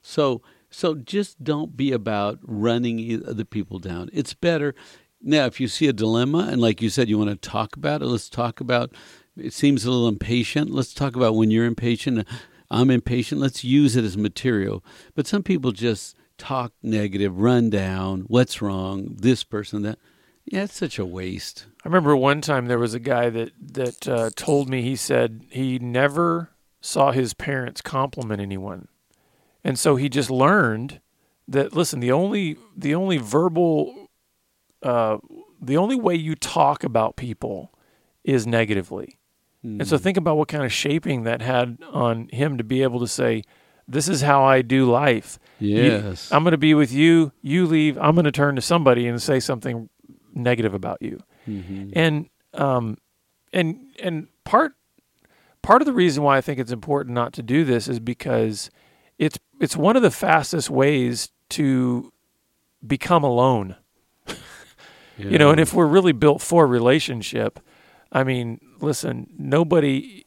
So 0.00 0.40
so 0.72 0.94
just 0.94 1.42
don't 1.42 1.76
be 1.76 1.92
about 1.92 2.38
running 2.42 2.98
e- 2.98 3.22
other 3.26 3.44
people 3.44 3.78
down. 3.78 4.10
It's 4.12 4.34
better 4.34 4.74
now 5.20 5.46
if 5.46 5.60
you 5.60 5.68
see 5.68 5.86
a 5.86 5.92
dilemma 5.92 6.48
and 6.50 6.60
like 6.60 6.82
you 6.82 6.90
said 6.90 7.08
you 7.08 7.18
want 7.18 7.30
to 7.30 7.36
talk 7.36 7.76
about 7.76 8.02
it. 8.02 8.06
Let's 8.06 8.28
talk 8.28 8.60
about. 8.60 8.94
It 9.36 9.54
seems 9.54 9.84
a 9.84 9.90
little 9.90 10.08
impatient. 10.08 10.70
Let's 10.70 10.92
talk 10.92 11.16
about 11.16 11.36
when 11.36 11.50
you're 11.50 11.64
impatient. 11.64 12.26
I'm 12.70 12.90
impatient. 12.90 13.40
Let's 13.40 13.64
use 13.64 13.96
it 13.96 14.04
as 14.04 14.18
material. 14.18 14.84
But 15.14 15.26
some 15.26 15.42
people 15.42 15.72
just 15.72 16.16
talk 16.36 16.72
negative, 16.82 17.38
run 17.38 17.70
down. 17.70 18.22
What's 18.26 18.60
wrong? 18.60 19.16
This 19.18 19.44
person 19.44 19.82
that. 19.82 19.98
Yeah, 20.44 20.64
it's 20.64 20.76
such 20.76 20.98
a 20.98 21.06
waste. 21.06 21.66
I 21.84 21.88
remember 21.88 22.16
one 22.16 22.40
time 22.40 22.66
there 22.66 22.78
was 22.78 22.94
a 22.94 23.00
guy 23.00 23.30
that, 23.30 23.52
that 23.74 24.08
uh, 24.08 24.30
told 24.34 24.68
me, 24.68 24.82
he 24.82 24.96
said 24.96 25.46
he 25.50 25.78
never 25.78 26.50
saw 26.80 27.12
his 27.12 27.32
parents 27.32 27.80
compliment 27.80 28.40
anyone. 28.40 28.88
And 29.64 29.78
so 29.78 29.96
he 29.96 30.08
just 30.08 30.30
learned 30.30 31.00
that, 31.48 31.72
listen, 31.74 32.00
the 32.00 32.12
only, 32.12 32.56
the 32.76 32.94
only 32.94 33.18
verbal, 33.18 34.08
uh, 34.82 35.18
the 35.60 35.76
only 35.76 35.96
way 35.96 36.14
you 36.14 36.34
talk 36.34 36.82
about 36.84 37.16
people 37.16 37.72
is 38.24 38.46
negatively. 38.46 39.18
And 39.64 39.86
so 39.86 39.96
think 39.96 40.16
about 40.16 40.36
what 40.36 40.48
kind 40.48 40.64
of 40.64 40.72
shaping 40.72 41.22
that 41.22 41.40
had 41.40 41.78
on 41.92 42.28
him 42.32 42.58
to 42.58 42.64
be 42.64 42.82
able 42.82 42.98
to 42.98 43.06
say, 43.06 43.44
"This 43.86 44.08
is 44.08 44.20
how 44.20 44.42
I 44.42 44.60
do 44.60 44.90
life." 44.90 45.38
You- 45.60 45.76
Yes. 45.84 46.32
I'm 46.32 46.42
going 46.42 46.50
to 46.50 46.58
be 46.58 46.74
with 46.74 46.92
you. 46.92 47.30
You 47.42 47.66
leave. 47.66 47.96
I'm 47.98 48.16
going 48.16 48.24
to 48.24 48.32
turn 48.32 48.56
to 48.56 48.60
somebody 48.60 49.06
and 49.06 49.22
say 49.22 49.38
something 49.38 49.88
negative 50.34 50.74
about 50.74 51.00
you. 51.00 51.20
Mhm. 51.48 51.92
And 51.94 52.28
um, 52.54 52.98
and 53.52 53.86
and 54.02 54.26
part 54.42 54.72
part 55.62 55.80
of 55.80 55.86
the 55.86 55.92
reason 55.92 56.24
why 56.24 56.38
I 56.38 56.40
think 56.40 56.58
it's 56.58 56.72
important 56.72 57.14
not 57.14 57.32
to 57.34 57.42
do 57.44 57.64
this 57.64 57.86
is 57.86 58.00
because 58.00 58.68
it's 59.16 59.38
it's 59.62 59.76
one 59.76 59.96
of 59.96 60.02
the 60.02 60.10
fastest 60.10 60.68
ways 60.68 61.30
to 61.50 62.12
become 62.86 63.24
alone. 63.24 63.76
You 65.18 65.38
know, 65.38 65.50
and 65.50 65.60
if 65.60 65.72
we're 65.72 65.86
really 65.86 66.12
built 66.12 66.40
for 66.40 66.66
relationship, 66.66 67.60
I 68.10 68.24
mean, 68.24 68.60
listen, 68.80 69.28
nobody 69.38 70.24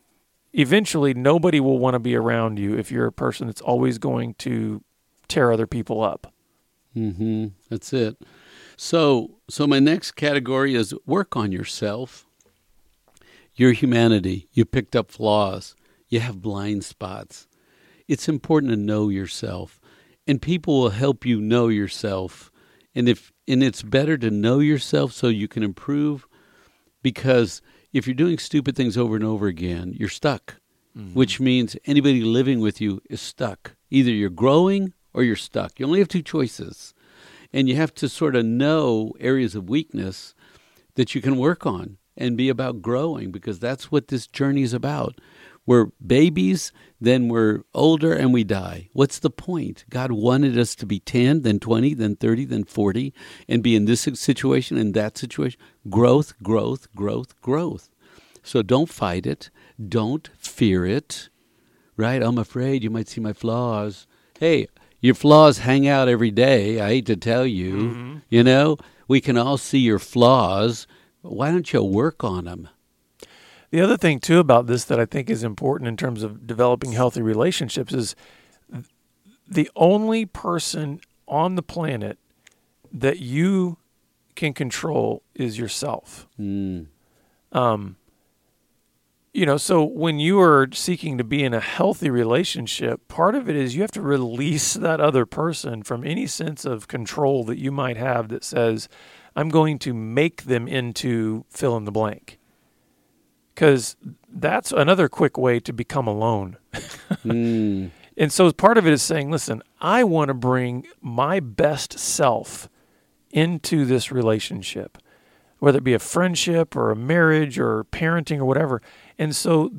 eventually 0.54 1.14
nobody 1.14 1.60
will 1.60 1.80
want 1.80 1.96
to 1.96 2.00
be 2.00 2.16
around 2.16 2.60
you 2.60 2.78
if 2.78 2.92
you're 2.92 3.08
a 3.08 3.12
person 3.12 3.48
that's 3.48 3.60
always 3.62 3.98
going 3.98 4.36
to 4.36 4.82
tear 5.28 5.52
other 5.52 5.68
people 5.68 6.02
up. 6.02 6.32
Mm-hmm. 6.96 7.48
That's 7.70 7.92
it. 7.92 8.18
So, 8.78 9.32
so 9.50 9.68
my 9.68 9.80
next 9.80 10.12
category 10.12 10.76
is 10.76 10.94
work 11.06 11.36
on 11.36 11.52
yourself. 11.52 12.26
Your 13.56 13.74
humanity. 13.74 14.48
You 14.54 14.64
picked 14.64 14.96
up 14.96 15.12
flaws. 15.12 15.76
You 16.08 16.22
have 16.22 16.42
blind 16.42 16.86
spots. 16.86 17.48
It's 18.08 18.30
important 18.30 18.72
to 18.72 18.78
know 18.78 19.10
yourself, 19.10 19.80
and 20.28 20.42
people 20.42 20.82
will 20.82 20.90
help 20.90 21.26
you 21.26 21.42
know 21.42 21.68
yourself. 21.68 22.52
And 22.94 23.10
if 23.10 23.32
and 23.48 23.64
it's 23.64 23.82
better 23.82 24.18
to 24.18 24.32
know 24.32 24.60
yourself 24.60 25.12
so 25.12 25.28
you 25.28 25.48
can 25.48 25.64
improve, 25.64 26.28
because 27.02 27.62
if 27.94 28.08
you're 28.08 28.14
doing 28.14 28.38
stupid 28.38 28.76
things 28.76 28.98
over 28.98 29.16
and 29.16 29.26
over 29.26 29.48
again, 29.48 29.94
you're 29.98 30.10
stuck. 30.10 30.56
Mm-hmm. 30.98 31.14
Which 31.14 31.42
means 31.42 31.76
anybody 31.86 32.22
living 32.22 32.62
with 32.62 32.80
you 32.80 33.02
is 33.10 33.20
stuck. 33.20 33.76
Either 33.90 34.12
you're 34.12 34.30
growing 34.30 34.94
or 35.14 35.24
you're 35.24 35.36
stuck. 35.36 35.78
You 35.78 35.86
only 35.86 36.00
have 36.00 36.08
two 36.08 36.22
choices 36.22 36.94
and 37.56 37.70
you 37.70 37.76
have 37.76 37.94
to 37.96 38.10
sort 38.10 38.36
of 38.36 38.46
know 38.46 39.14
areas 39.20 39.56
of 39.56 39.70
weakness 39.70 40.36
that 40.96 41.16
you 41.16 41.22
can 41.22 41.38
work 41.38 41.66
on 41.66 41.98
and 42.18 42.38
be 42.38 42.50
about 42.50 42.82
growing 42.82 43.32
because 43.32 43.60
that's 43.60 43.92
what 43.92 44.10
this 44.10 44.28
journey 44.28 44.62
is 44.62 44.74
about. 44.74 45.20
We're 45.66 45.88
babies, 46.06 46.72
then 47.06 47.30
we're 47.30 47.64
older 47.74 48.14
and 48.14 48.34
we 48.34 48.44
die. 48.44 48.90
What's 48.94 49.20
the 49.20 49.30
point? 49.30 49.86
God 49.90 50.12
wanted 50.12 50.58
us 50.58 50.76
to 50.76 50.86
be 50.86 51.00
10, 51.00 51.44
then 51.44 51.60
20, 51.60 51.94
then 51.94 52.16
30, 52.16 52.46
then 52.46 52.64
40, 52.64 53.14
and 53.48 53.64
be 53.64 53.76
in 53.76 53.86
this 53.86 54.02
situation 54.14 54.78
and 54.78 54.94
that 54.94 55.18
situation. 55.18 55.60
Growth, 55.90 56.34
growth, 56.42 56.88
growth, 56.96 57.40
growth. 57.42 57.90
So 58.44 58.62
don't 58.62 58.90
fight 58.90 59.26
it. 59.26 59.50
Don't 59.88 60.30
fear 60.38 60.86
it. 60.86 61.30
Right? 61.98 62.22
I'm 62.22 62.38
afraid 62.38 62.84
you 62.84 62.90
might 62.90 63.08
see 63.08 63.22
my 63.22 63.34
flaws. 63.34 64.06
Hey, 64.40 64.68
your 65.00 65.16
flaws 65.16 65.60
hang 65.60 65.88
out 65.88 66.08
every 66.08 66.32
day. 66.32 66.80
I 66.80 66.90
hate 66.90 67.06
to 67.08 67.16
tell 67.16 67.46
you. 67.46 67.74
Mm-hmm. 67.74 68.18
You 68.30 68.44
know, 68.44 68.78
we 69.08 69.22
can 69.22 69.38
all 69.38 69.58
see 69.58 69.80
your 69.80 70.00
flaws. 70.00 70.88
Why 71.22 71.52
don't 71.52 71.72
you 71.72 71.84
work 71.84 72.24
on 72.24 72.46
them? 72.46 72.70
The 73.72 73.82
other 73.82 73.98
thing 73.98 74.20
too 74.20 74.40
about 74.40 74.68
this 74.68 74.86
that 74.86 75.00
I 75.00 75.06
think 75.06 75.30
is 75.30 75.44
important 75.44 75.88
in 75.88 75.98
terms 75.98 76.24
of 76.24 76.48
developing 76.48 76.94
healthy 76.94 77.22
relationships 77.22 77.94
is 77.94 78.16
the 79.48 79.70
only 79.76 80.26
person 80.26 81.00
on 81.28 81.56
the 81.56 81.64
planet 81.64 82.18
that 82.92 83.20
you 83.20 83.78
can 84.36 84.54
control 84.54 85.24
is 85.34 85.58
yourself. 85.58 86.28
Mm. 86.40 86.88
Um, 87.52 87.96
you 89.34 89.46
know, 89.46 89.58
so 89.58 89.84
when 89.84 90.18
you 90.18 90.40
are 90.40 90.70
seeking 90.72 91.18
to 91.18 91.24
be 91.24 91.44
in 91.44 91.54
a 91.54 91.60
healthy 91.60 92.10
relationship, 92.10 93.06
part 93.10 93.36
of 93.36 93.50
it 93.50 93.56
is 93.58 93.76
you 93.76 93.82
have 93.82 93.92
to 93.92 94.02
release 94.02 94.74
that 94.76 95.02
other 95.02 95.26
person 95.26 95.84
from 95.84 96.06
any 96.06 96.26
sense 96.26 96.64
of 96.64 96.88
control 96.88 97.44
that 97.44 97.60
you 97.60 97.70
might 97.70 97.98
have 97.98 98.30
that 98.30 98.46
says, 98.46 98.88
I'm 99.36 99.50
going 99.50 99.78
to 99.80 99.94
make 99.94 100.44
them 100.44 100.70
into 100.70 101.44
fill 101.50 101.76
in 101.76 101.84
the 101.84 101.92
blank. 101.92 102.40
Because 103.56 103.96
that's 104.30 104.72
another 104.72 105.08
quick 105.10 105.38
way 105.38 105.60
to 105.62 105.74
become 105.74 106.08
alone. 106.08 106.58
Mm. 107.24 107.92
And 108.18 108.32
so 108.32 108.52
part 108.52 108.78
of 108.78 108.88
it 108.88 108.94
is 108.94 109.02
saying, 109.02 109.32
listen, 109.32 109.62
I 109.82 110.04
want 110.04 110.30
to 110.30 110.34
bring 110.34 110.86
my 111.02 111.40
best 111.40 111.98
self 112.00 112.70
into 113.32 113.86
this 113.86 114.12
relationship, 114.12 114.98
whether 115.60 115.80
it 115.80 115.84
be 115.84 115.94
a 115.94 116.00
friendship 116.00 116.76
or 116.76 116.92
a 116.92 116.96
marriage 116.96 117.60
or 117.60 117.84
parenting 117.86 118.40
or 118.40 118.46
whatever. 118.46 118.82
And 119.18 119.36
so 119.36 119.72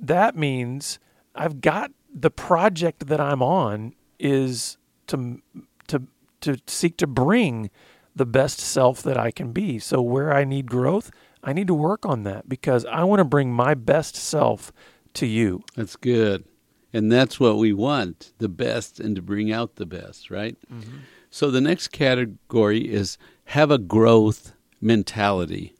that 0.00 0.36
means 0.36 0.98
I've 1.34 1.60
got 1.60 1.90
the 2.12 2.30
project 2.30 3.06
that 3.06 3.20
I'm 3.20 3.42
on 3.42 3.94
is 4.18 4.76
to 5.06 5.40
to 5.86 6.02
to 6.40 6.58
seek 6.66 6.96
to 6.98 7.06
bring 7.06 7.70
the 8.14 8.26
best 8.26 8.58
self 8.58 9.02
that 9.02 9.16
I 9.16 9.30
can 9.30 9.52
be. 9.52 9.78
So 9.78 10.02
where 10.02 10.34
I 10.34 10.44
need 10.44 10.66
growth, 10.66 11.10
I 11.42 11.52
need 11.52 11.66
to 11.68 11.74
work 11.74 12.04
on 12.04 12.24
that 12.24 12.48
because 12.48 12.84
I 12.86 13.04
want 13.04 13.20
to 13.20 13.24
bring 13.24 13.52
my 13.52 13.74
best 13.74 14.16
self 14.16 14.72
to 15.14 15.26
you. 15.26 15.62
That's 15.76 15.96
good. 15.96 16.44
And 16.92 17.12
that's 17.12 17.38
what 17.38 17.58
we 17.58 17.72
want 17.72 18.32
the 18.38 18.48
best 18.48 18.98
and 18.98 19.14
to 19.16 19.22
bring 19.22 19.52
out 19.52 19.76
the 19.76 19.86
best, 19.86 20.30
right? 20.30 20.56
Mm-hmm. 20.72 20.98
So 21.30 21.50
the 21.50 21.60
next 21.60 21.88
category 21.88 22.90
is 22.90 23.18
have 23.46 23.70
a 23.70 23.78
growth 23.78 24.52
mentality. 24.80 25.74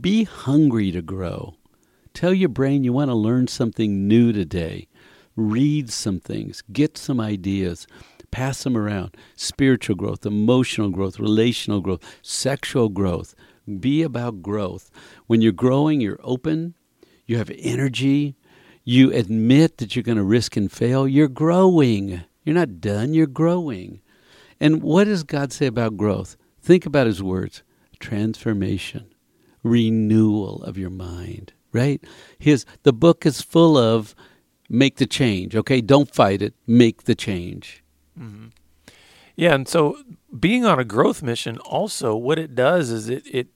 Be 0.00 0.24
hungry 0.24 0.92
to 0.92 1.02
grow. 1.02 1.56
Tell 2.14 2.32
your 2.32 2.48
brain 2.48 2.84
you 2.84 2.92
want 2.92 3.10
to 3.10 3.14
learn 3.14 3.48
something 3.48 4.06
new 4.06 4.32
today. 4.32 4.88
Read 5.36 5.90
some 5.90 6.20
things, 6.20 6.62
get 6.72 6.98
some 6.98 7.20
ideas, 7.20 7.86
pass 8.30 8.62
them 8.62 8.76
around. 8.76 9.16
Spiritual 9.36 9.96
growth, 9.96 10.26
emotional 10.26 10.90
growth, 10.90 11.18
relational 11.18 11.80
growth, 11.80 12.02
sexual 12.22 12.88
growth. 12.88 13.34
Be 13.78 14.02
about 14.02 14.42
growth. 14.42 14.90
When 15.26 15.40
you're 15.40 15.52
growing, 15.52 16.00
you're 16.00 16.20
open, 16.22 16.74
you 17.26 17.38
have 17.38 17.50
energy, 17.56 18.36
you 18.84 19.12
admit 19.12 19.78
that 19.78 19.94
you're 19.94 20.02
going 20.02 20.18
to 20.18 20.24
risk 20.24 20.56
and 20.56 20.70
fail. 20.70 21.06
You're 21.06 21.28
growing. 21.28 22.22
You're 22.44 22.54
not 22.54 22.80
done, 22.80 23.14
you're 23.14 23.26
growing. 23.26 24.00
And 24.58 24.82
what 24.82 25.04
does 25.04 25.22
God 25.22 25.52
say 25.52 25.66
about 25.66 25.96
growth? 25.96 26.36
Think 26.60 26.86
about 26.86 27.06
his 27.06 27.22
words 27.22 27.62
transformation, 27.98 29.14
renewal 29.62 30.62
of 30.62 30.78
your 30.78 30.90
mind, 30.90 31.52
right? 31.72 32.02
His 32.38 32.64
the 32.82 32.92
book 32.92 33.26
is 33.26 33.42
full 33.42 33.76
of 33.76 34.14
make 34.68 34.96
the 34.96 35.06
change, 35.06 35.54
okay? 35.54 35.80
Don't 35.80 36.14
fight 36.14 36.40
it, 36.40 36.54
make 36.66 37.04
the 37.04 37.14
change. 37.14 37.82
Mm-hmm. 38.18 38.48
Yeah, 39.36 39.54
and 39.54 39.68
so 39.68 39.98
being 40.38 40.64
on 40.64 40.78
a 40.78 40.84
growth 40.84 41.22
mission 41.22 41.58
also 41.58 42.14
what 42.14 42.38
it 42.38 42.54
does 42.54 42.90
is 42.90 43.08
it 43.08 43.26
it 43.26 43.48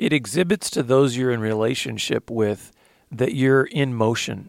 it 0.00 0.14
exhibits 0.14 0.70
to 0.70 0.82
those 0.82 1.14
you're 1.14 1.30
in 1.30 1.40
relationship 1.40 2.30
with 2.30 2.72
that 3.12 3.34
you're 3.34 3.64
in 3.64 3.94
motion. 3.94 4.48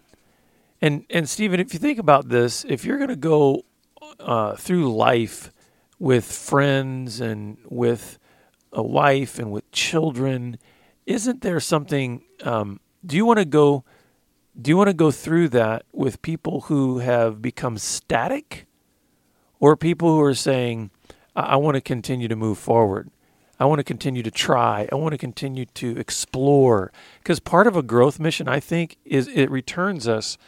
And 0.82 1.06
and 1.10 1.28
Stephen, 1.28 1.60
if 1.60 1.74
you 1.74 1.80
think 1.80 2.00
about 2.00 2.30
this, 2.30 2.66
if 2.68 2.86
you're 2.86 2.98
going 2.98 3.10
to 3.10 3.18
go 3.18 3.66
uh, 4.22 4.56
through 4.56 4.96
life 4.96 5.52
with 6.00 6.24
friends 6.24 7.20
and 7.20 7.58
with 7.66 8.18
a 8.72 8.82
wife 8.82 9.38
and 9.40 9.52
with 9.52 9.70
children, 9.74 10.58
isn't 11.06 11.42
there 11.42 11.60
something? 11.60 12.24
Um, 12.44 12.80
do 13.06 13.18
you 13.18 13.26
want 13.26 13.40
to 13.40 13.46
go? 13.46 13.84
Do 14.60 14.70
you 14.70 14.78
want 14.78 14.88
to 14.88 14.94
go 14.94 15.12
through 15.12 15.50
that 15.50 15.84
with 15.92 16.22
people 16.22 16.62
who 16.62 17.00
have 17.00 17.42
become 17.42 17.78
static, 17.78 18.68
or 19.60 19.76
people 19.76 20.16
who 20.16 20.22
are 20.22 20.34
saying, 20.34 20.92
"I, 21.36 21.42
I 21.42 21.56
want 21.58 21.76
to 21.76 21.82
continue 21.82 22.30
to 22.30 22.38
move 22.38 22.58
forward"? 22.58 23.12
I 23.62 23.66
want 23.66 23.78
to 23.78 23.84
continue 23.84 24.24
to 24.24 24.32
try. 24.32 24.90
I 24.92 24.96
want 24.96 25.12
to 25.12 25.20
continue 25.20 25.66
to 25.66 25.96
explore. 25.96 26.92
Because 27.20 27.40
part 27.40 27.68
of 27.68 27.76
a 27.76 27.84
growth 27.84 28.20
mission, 28.20 28.48
I 28.48 28.60
think, 28.60 28.98
is 29.06 29.28
it 29.28 29.52
returns 29.52 30.08
us 30.08 30.40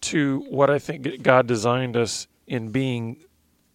to 0.00 0.44
what 0.48 0.68
I 0.68 0.80
think 0.80 1.22
God 1.22 1.46
designed 1.46 1.96
us 1.96 2.26
in 2.48 2.70
being 2.70 3.18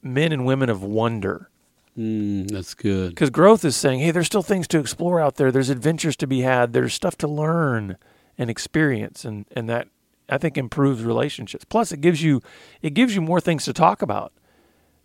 men 0.03 0.33
and 0.33 0.45
women 0.45 0.69
of 0.69 0.83
wonder. 0.83 1.49
Mm, 1.97 2.51
that's 2.51 2.73
good. 2.73 3.11
Because 3.11 3.29
growth 3.29 3.63
is 3.63 3.77
saying, 3.77 4.01
hey, 4.01 4.11
there's 4.11 4.25
still 4.25 4.43
things 4.43 4.67
to 4.67 4.79
explore 4.79 5.21
out 5.21 5.35
there. 5.37 5.53
There's 5.53 5.69
adventures 5.69 6.17
to 6.17 6.27
be 6.27 6.41
had. 6.41 6.73
There's 6.73 6.93
stuff 6.93 7.17
to 7.19 7.29
learn 7.29 7.95
and 8.37 8.49
experience, 8.49 9.23
and 9.23 9.45
and 9.53 9.69
that 9.69 9.87
I 10.27 10.37
think 10.37 10.57
improves 10.57 11.01
relationships. 11.01 11.63
Plus, 11.63 11.93
it 11.93 12.01
gives 12.01 12.21
you 12.21 12.41
it 12.81 12.93
gives 12.93 13.15
you 13.15 13.21
more 13.21 13.39
things 13.39 13.63
to 13.63 13.71
talk 13.71 14.01
about. 14.01 14.33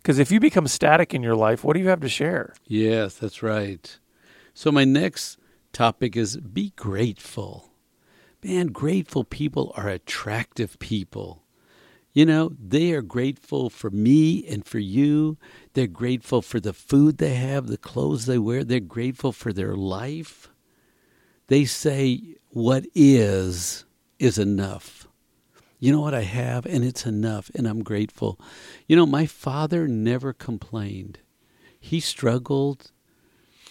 Because 0.01 0.17
if 0.17 0.31
you 0.31 0.39
become 0.39 0.67
static 0.67 1.13
in 1.13 1.21
your 1.21 1.35
life, 1.35 1.63
what 1.63 1.73
do 1.73 1.79
you 1.79 1.89
have 1.89 1.99
to 2.01 2.09
share? 2.09 2.55
Yes, 2.65 3.15
that's 3.15 3.43
right. 3.43 3.99
So, 4.53 4.71
my 4.71 4.83
next 4.83 5.37
topic 5.73 6.17
is 6.17 6.37
be 6.37 6.73
grateful. 6.75 7.71
Man, 8.43 8.67
grateful 8.67 9.23
people 9.23 9.71
are 9.75 9.87
attractive 9.87 10.79
people. 10.79 11.43
You 12.13 12.25
know, 12.25 12.51
they 12.59 12.91
are 12.91 13.03
grateful 13.03 13.69
for 13.69 13.89
me 13.89 14.45
and 14.47 14.65
for 14.65 14.79
you. 14.79 15.37
They're 15.73 15.87
grateful 15.87 16.41
for 16.41 16.59
the 16.59 16.73
food 16.73 17.17
they 17.17 17.35
have, 17.35 17.67
the 17.67 17.77
clothes 17.77 18.25
they 18.25 18.39
wear. 18.39 18.63
They're 18.63 18.79
grateful 18.79 19.31
for 19.31 19.53
their 19.53 19.75
life. 19.75 20.49
They 21.47 21.65
say, 21.65 22.35
What 22.49 22.85
is, 22.95 23.85
is 24.19 24.37
enough 24.39 25.00
you 25.81 25.91
know 25.91 25.99
what 25.99 26.13
I 26.13 26.21
have, 26.21 26.67
and 26.67 26.85
it's 26.85 27.07
enough, 27.07 27.49
and 27.55 27.65
I'm 27.65 27.81
grateful. 27.81 28.39
You 28.87 28.95
know, 28.95 29.07
my 29.07 29.25
father 29.25 29.87
never 29.87 30.31
complained. 30.31 31.17
He 31.79 31.99
struggled. 31.99 32.91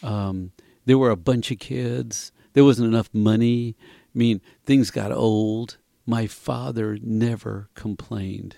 Um, 0.02 0.50
there 0.86 0.98
were 0.98 1.10
a 1.10 1.16
bunch 1.16 1.52
of 1.52 1.60
kids. 1.60 2.32
There 2.52 2.64
wasn't 2.64 2.88
enough 2.88 3.10
money. 3.12 3.76
I 4.12 4.18
mean, 4.18 4.40
things 4.64 4.90
got 4.90 5.12
old. 5.12 5.78
My 6.04 6.26
father 6.26 6.98
never 7.00 7.68
complained. 7.74 8.56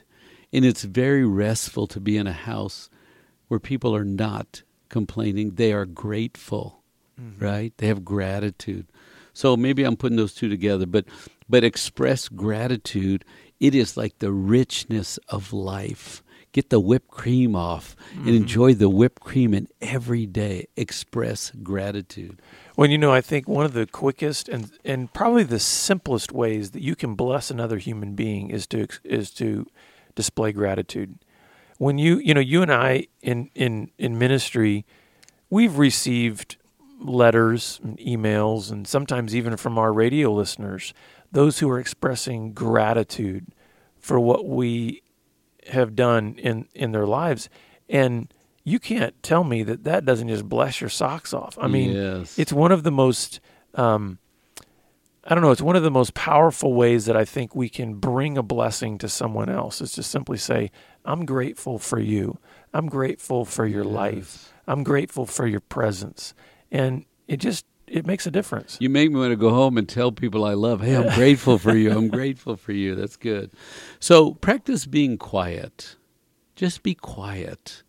And 0.51 0.65
it's 0.65 0.85
very 0.85 1.27
restful 1.27 1.87
to 1.89 2.01
be 2.01 2.17
in 2.17 2.27
a 2.27 2.33
house 2.33 2.89
where 3.49 3.61
people 3.61 3.95
are 3.95 4.05
not 4.05 4.63
complaining. 4.89 5.57
They 5.57 5.75
are 5.75 5.85
grateful, 5.85 6.83
mm-hmm. 7.21 7.45
right? 7.45 7.75
They 7.77 7.89
have 7.89 8.03
gratitude. 8.03 8.87
So 9.35 9.59
maybe 9.59 9.85
I'm 9.85 9.97
putting 9.97 10.17
those 10.17 10.35
two 10.35 10.49
together, 10.49 10.87
but 10.87 11.05
but 11.53 11.63
express 11.63 12.31
gratitude. 12.31 13.27
It 13.61 13.75
is 13.75 13.95
like 13.95 14.21
the 14.21 14.33
richness 14.33 15.19
of 15.29 15.53
life. 15.53 16.23
Get 16.53 16.71
the 16.71 16.81
whipped 16.81 17.11
cream 17.11 17.55
off 17.55 17.95
mm-hmm. 18.11 18.27
and 18.27 18.37
enjoy 18.37 18.73
the 18.73 18.89
whipped 18.89 19.21
cream 19.21 19.53
and 19.53 19.69
every 19.83 20.25
day 20.25 20.69
express 20.77 21.51
gratitude. 21.63 22.41
Well, 22.75 22.89
you 22.89 22.97
know, 22.97 23.13
I 23.13 23.21
think 23.21 23.47
one 23.47 23.67
of 23.67 23.75
the 23.75 23.87
quickest 23.87 24.49
and 24.49 24.71
and 24.83 25.13
probably 25.13 25.43
the 25.43 25.59
simplest 25.59 26.33
ways 26.33 26.71
that 26.71 26.81
you 26.81 26.97
can 26.97 27.15
bless 27.15 27.51
another 27.51 27.77
human 27.77 28.15
being 28.15 28.49
is 28.49 28.67
to 28.69 28.89
is 29.05 29.31
to 29.33 29.67
display 30.15 30.53
gratitude. 30.53 31.19
When 31.77 31.99
you 31.99 32.17
you 32.17 32.33
know 32.33 32.41
you 32.41 32.63
and 32.63 32.73
I 32.73 33.09
in 33.21 33.51
in 33.55 33.91
in 33.99 34.19
ministry, 34.19 34.87
we've 35.51 35.77
received 35.77 36.57
letters 36.99 37.79
and 37.83 37.99
emails, 37.99 38.71
and 38.71 38.87
sometimes 38.87 39.35
even 39.37 39.57
from 39.59 39.77
our 39.77 39.93
radio 39.93 40.33
listeners, 40.33 40.95
those 41.33 41.59
who 41.59 41.69
are 41.71 41.79
expressing 41.79 42.53
gratitude 42.53 43.47
for 43.99 44.21
what 44.21 44.47
we 44.47 45.03
have 45.69 45.97
done 45.97 46.37
in, 46.39 46.69
in 46.75 46.93
their 46.93 47.07
lives. 47.07 47.49
And 47.89 48.33
you 48.65 48.79
can't 48.79 49.21
tell 49.23 49.45
me 49.45 49.63
that 49.65 49.85
that 49.85 50.05
doesn't 50.05 50.29
just 50.29 50.49
bless 50.49 50.81
your 50.81 50.91
socks 50.91 51.35
off. 51.35 51.59
I 51.61 51.67
mean, 51.67 51.93
yes. 51.93 52.39
it's 52.39 52.53
one 52.53 52.73
of 52.73 52.83
the 52.83 52.91
most, 52.91 53.41
um, 53.75 54.19
I 55.25 55.35
don't 55.35 55.43
know, 55.43 55.51
it's 55.51 55.63
one 55.63 55.77
of 55.77 55.83
the 55.83 55.91
most 55.91 56.15
powerful 56.15 56.75
ways 56.75 57.07
that 57.07 57.17
I 57.17 57.25
think 57.25 57.57
we 57.57 57.69
can 57.69 57.95
bring 57.95 58.37
a 58.37 58.43
blessing 58.43 58.99
to 58.99 59.09
someone 59.09 59.49
else 59.49 59.81
is 59.81 59.93
to 59.93 60.03
simply 60.03 60.39
say, 60.39 60.71
I'm 61.05 61.25
grateful 61.25 61.79
for 61.79 61.99
you. 61.99 62.39
I'm 62.73 62.87
grateful 62.89 63.45
for 63.45 63.67
your 63.67 63.85
yes. 63.85 63.93
life. 63.93 64.53
I'm 64.67 64.85
grateful 64.85 65.27
for 65.27 65.47
your 65.47 65.61
presence 65.61 66.35
and 66.71 67.05
it 67.29 67.37
just 67.39 67.67
it 67.93 68.07
makes 68.07 68.27
a 68.27 68.31
difference. 68.31 68.79
You 68.81 68.89
make 68.89 69.11
me 69.11 69.19
want 69.19 69.33
to 69.33 69.37
go 69.37 69.51
home 69.51 69.77
and 69.77 69.89
tell 69.89 70.13
people 70.13 70.45
I 70.45 70.55
love. 70.55 70.81
Hey, 70.81 70.97
I'm 70.97 71.15
grateful 71.15 71.59
for 71.59 71.77
you. 71.77 71.93
I'm 71.93 72.09
grateful 72.09 72.57
for 72.57 72.73
you. 72.73 72.95
That's 72.95 73.17
good. 73.17 73.53
So 74.01 74.33
practice 74.35 74.87
being 74.87 75.19
quiet. 75.19 75.97
Just 76.57 76.83
be 76.83 76.95
quiet. 76.95 77.83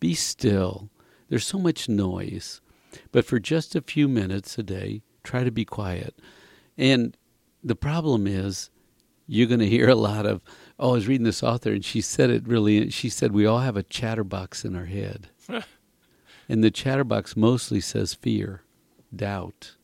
Be 0.00 0.14
still. 0.14 0.88
There's 1.28 1.46
so 1.46 1.58
much 1.58 1.88
noise. 1.88 2.60
But 3.12 3.24
for 3.26 3.38
just 3.38 3.76
a 3.76 3.82
few 3.82 4.08
minutes 4.08 4.58
a 4.58 4.62
day, 4.62 5.02
try 5.22 5.44
to 5.44 5.50
be 5.50 5.64
quiet. 5.64 6.18
And 6.78 7.16
the 7.62 7.76
problem 7.76 8.26
is 8.26 8.70
you're 9.26 9.46
going 9.46 9.60
to 9.60 9.68
hear 9.68 9.88
a 9.88 9.94
lot 9.94 10.26
of, 10.26 10.40
oh, 10.78 10.90
I 10.90 10.92
was 10.92 11.08
reading 11.08 11.24
this 11.24 11.42
author 11.42 11.72
and 11.72 11.84
she 11.84 12.00
said 12.00 12.30
it 12.30 12.46
really, 12.48 12.90
she 12.90 13.08
said, 13.08 13.32
we 13.32 13.46
all 13.46 13.60
have 13.60 13.76
a 13.76 13.82
chatterbox 13.82 14.64
in 14.64 14.74
our 14.74 14.86
head. 14.86 15.28
And 16.48 16.62
the 16.62 16.70
chatterbox 16.70 17.36
mostly 17.36 17.80
says 17.80 18.14
fear, 18.14 18.62
doubt. 19.14 19.76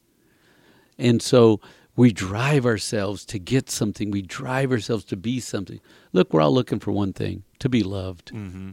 And 0.99 1.23
so 1.23 1.61
we 1.97 2.13
drive 2.13 2.65
ourselves 2.65 3.25
to 3.27 3.39
get 3.39 3.71
something. 3.71 4.11
We 4.11 4.23
drive 4.23 4.71
ourselves 4.71 5.05
to 5.07 5.17
be 5.17 5.41
something. 5.41 5.81
Look, 6.13 6.33
we're 6.33 6.41
all 6.41 6.55
looking 6.55 6.79
for 6.79 6.93
one 6.93 7.13
thing 7.13 7.43
to 7.59 7.69
be 7.69 7.83
loved. 7.83 8.33
Mm-hmm. 8.33 8.73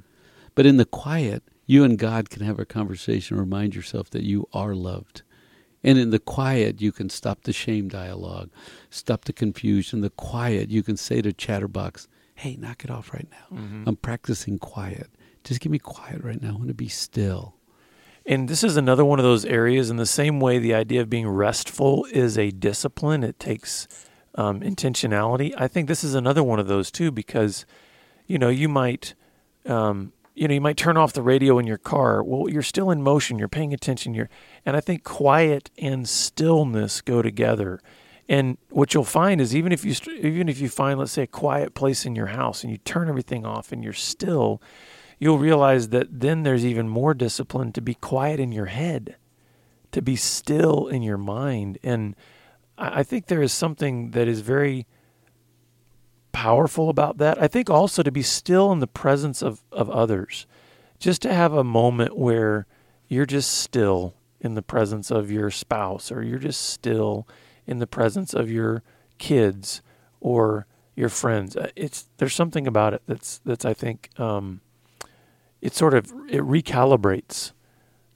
But 0.54 0.65
in 0.65 0.78
the 0.78 0.86
quiet, 0.86 1.44
you 1.65 1.84
and 1.84 1.98
God 1.98 2.30
can 2.30 2.44
have 2.44 2.60
a 2.60 2.65
conversation, 2.65 3.38
remind 3.38 3.76
yourself 3.76 4.10
that 4.12 4.24
you 4.24 4.48
are 4.54 4.76
loved. 4.76 5.24
And 5.84 5.98
in 6.00 6.10
the 6.10 6.20
quiet, 6.20 6.82
you 6.82 6.91
can 6.91 7.10
stop 7.10 7.44
the 7.44 7.54
shame 7.54 7.89
dialogue, 7.89 8.50
stop 8.89 9.26
the 9.26 9.34
confusion. 9.34 10.02
The 10.02 10.10
quiet, 10.10 10.70
you 10.70 10.82
can 10.82 10.98
say 10.98 11.22
to 11.22 11.34
Chatterbox, 11.34 12.08
hey, 12.36 12.56
knock 12.56 12.84
it 12.84 12.91
off 12.91 13.13
right 13.13 13.28
now. 13.32 13.58
Mm-hmm. 13.58 13.84
I'm 13.88 13.96
practicing 13.96 14.60
quiet. 14.60 15.10
Just 15.44 15.62
give 15.62 15.72
me 15.72 15.80
quiet 15.80 16.24
right 16.24 16.41
now. 16.41 16.50
I 16.50 16.54
want 16.54 16.70
to 16.70 16.74
be 16.74 16.88
still. 16.88 17.55
And 18.26 18.50
this 18.50 18.64
is 18.64 18.76
another 18.76 19.06
one 19.06 19.20
of 19.20 19.24
those 19.24 19.46
areas. 19.46 19.90
In 19.90 19.98
the 19.98 20.06
same 20.06 20.40
way, 20.40 20.58
the 20.58 20.74
idea 20.74 21.02
of 21.02 21.10
being 21.10 21.28
restful 21.28 22.06
is 22.12 22.38
a 22.38 22.52
discipline. 22.52 23.24
It 23.24 23.40
takes 23.40 23.88
um, 24.34 24.62
intentionality. 24.62 25.54
I 25.58 25.68
think 25.68 25.88
this 25.88 26.04
is 26.04 26.16
another 26.16 26.44
one 26.44 26.60
of 26.60 26.68
those 26.68 26.90
too, 26.92 27.12
because 27.12 27.66
you 28.26 28.40
know 28.40 28.50
you 28.50 28.68
might 28.68 29.14
um, 29.68 30.12
you 30.36 30.50
know, 30.50 30.54
you 30.54 30.62
might 30.62 30.78
turn 30.78 30.98
off 30.98 31.14
the 31.14 31.22
radio 31.22 31.58
in 31.58 31.66
your 31.66 31.78
car. 31.78 32.22
Well, 32.22 32.50
you're 32.50 32.62
still 32.62 32.92
in 32.92 33.02
motion. 33.02 33.40
You're 33.40 33.48
paying 33.48 33.74
attention. 33.74 34.14
You're, 34.14 34.30
and 34.66 34.76
I 34.76 34.82
think 34.82 35.04
quiet 35.04 35.72
and 35.78 36.08
stillness 36.08 37.02
go 37.02 37.22
together. 37.22 37.80
And 38.28 38.58
what 38.70 38.94
you'll 38.94 39.06
find 39.06 39.40
is 39.40 39.56
even 39.56 39.72
if 39.72 39.86
you 39.86 39.96
even 40.20 40.50
if 40.50 40.60
you 40.60 40.68
find 40.68 41.00
let's 41.00 41.12
say 41.12 41.24
a 41.24 41.28
quiet 41.28 41.74
place 41.74 42.06
in 42.06 42.16
your 42.16 42.28
house 42.28 42.64
and 42.64 42.72
you 42.72 42.80
turn 42.80 43.08
everything 43.08 43.46
off 43.46 43.72
and 43.72 43.84
you're 43.84 43.94
still, 43.94 44.62
you'll 45.19 45.38
realize 45.38 45.89
that 45.89 46.19
then 46.19 46.43
there's 46.43 46.65
even 46.65 46.89
more 46.89 47.13
discipline 47.13 47.71
to 47.73 47.82
be 47.82 47.95
quiet 47.95 48.39
in 48.39 48.51
your 48.51 48.65
head, 48.67 49.15
to 49.91 50.01
be 50.01 50.15
still 50.15 50.88
in 50.88 51.01
your 51.01 51.17
mind. 51.17 51.78
And 51.84 52.15
I 52.78 53.04
think 53.04 53.28
there 53.28 53.41
is 53.41 53.54
something 53.54 54.12
that 54.12 54.28
is 54.28 54.41
very 54.41 54.86
powerful 56.32 56.89
about 56.89 57.17
that. 57.17 57.41
I 57.41 57.47
think 57.47 57.69
also 57.69 58.04
to 58.04 58.12
be 58.12 58.21
still 58.21 58.71
in 58.71 58.80
the 58.80 58.88
presence 58.88 59.41
of, 59.41 59.63
of 59.71 59.89
others, 59.89 60.45
just 60.99 61.21
to 61.21 61.34
have 61.34 61.54
a 61.54 61.63
moment 61.63 62.17
where 62.17 62.67
you're 63.08 63.25
just 63.25 63.51
still 63.51 64.15
in 64.41 64.56
the 64.56 64.62
presence 64.62 65.12
of 65.12 65.32
your 65.32 65.49
spouse 65.49 66.12
or 66.12 66.21
you're 66.21 66.39
just 66.39 66.62
still 66.62 67.28
in 67.65 67.80
the 67.80 67.88
presence 67.88 68.34
of 68.34 68.51
your 68.51 68.84
kids 69.17 69.82
or 70.19 70.67
your 70.95 71.10
friends. 71.10 71.56
Uh, 71.56 71.69
it's 71.75 72.10
there's 72.17 72.36
something 72.36 72.67
about 72.67 72.93
it 72.93 73.01
that's 73.08 73.39
that's 73.45 73.65
I 73.65 73.73
think 73.73 74.10
um, 74.19 74.62
it 75.65 75.73
sort 75.73 75.95
of 75.95 76.13
it 76.30 76.41
recalibrates. 76.41 77.51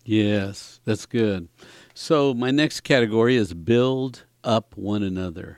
Yes, 0.06 0.80
that's 0.86 1.08
good. 1.08 1.50
So 1.96 2.32
my 2.32 2.52
next 2.52 2.82
category 2.82 3.36
is 3.36 3.56
build 3.56 4.26
up 4.44 4.78
one 4.78 5.02
another. 5.02 5.58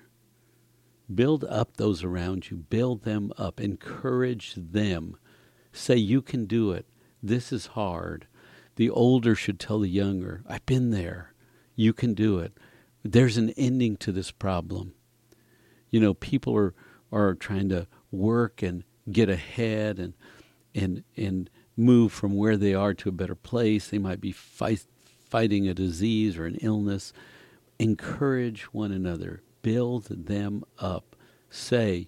Build 1.13 1.43
up 1.43 1.75
those 1.75 2.01
around 2.01 2.49
you. 2.49 2.55
Build 2.55 3.03
them 3.03 3.33
up. 3.37 3.59
Encourage 3.59 4.53
them. 4.55 5.17
Say, 5.73 5.97
you 5.97 6.21
can 6.21 6.45
do 6.45 6.71
it. 6.71 6.85
This 7.21 7.51
is 7.51 7.67
hard. 7.67 8.25
The 8.77 8.89
older 8.89 9.35
should 9.35 9.59
tell 9.59 9.79
the 9.79 9.89
younger, 9.89 10.43
I've 10.47 10.65
been 10.65 10.91
there. 10.91 11.33
You 11.75 11.91
can 11.91 12.13
do 12.13 12.39
it. 12.39 12.53
There's 13.03 13.35
an 13.35 13.49
ending 13.51 13.97
to 13.97 14.13
this 14.13 14.31
problem. 14.31 14.93
You 15.89 15.99
know, 15.99 16.13
people 16.13 16.55
are, 16.55 16.73
are 17.11 17.35
trying 17.35 17.67
to 17.69 17.87
work 18.11 18.63
and 18.63 18.85
get 19.11 19.29
ahead 19.29 19.99
and, 19.99 20.13
and, 20.73 21.03
and 21.17 21.49
move 21.81 22.11
from 22.11 22.35
where 22.35 22.57
they 22.57 22.73
are 22.73 22.93
to 22.93 23.09
a 23.09 23.13
better 23.13 23.35
place. 23.35 23.87
They 23.87 23.97
might 23.97 24.21
be 24.21 24.31
fight, 24.31 24.85
fighting 25.29 25.67
a 25.67 25.73
disease 25.73 26.37
or 26.37 26.45
an 26.45 26.57
illness. 26.61 27.11
Encourage 27.79 28.63
one 28.73 28.91
another 28.91 29.41
build 29.61 30.05
them 30.05 30.63
up. 30.79 31.15
Say, 31.49 32.07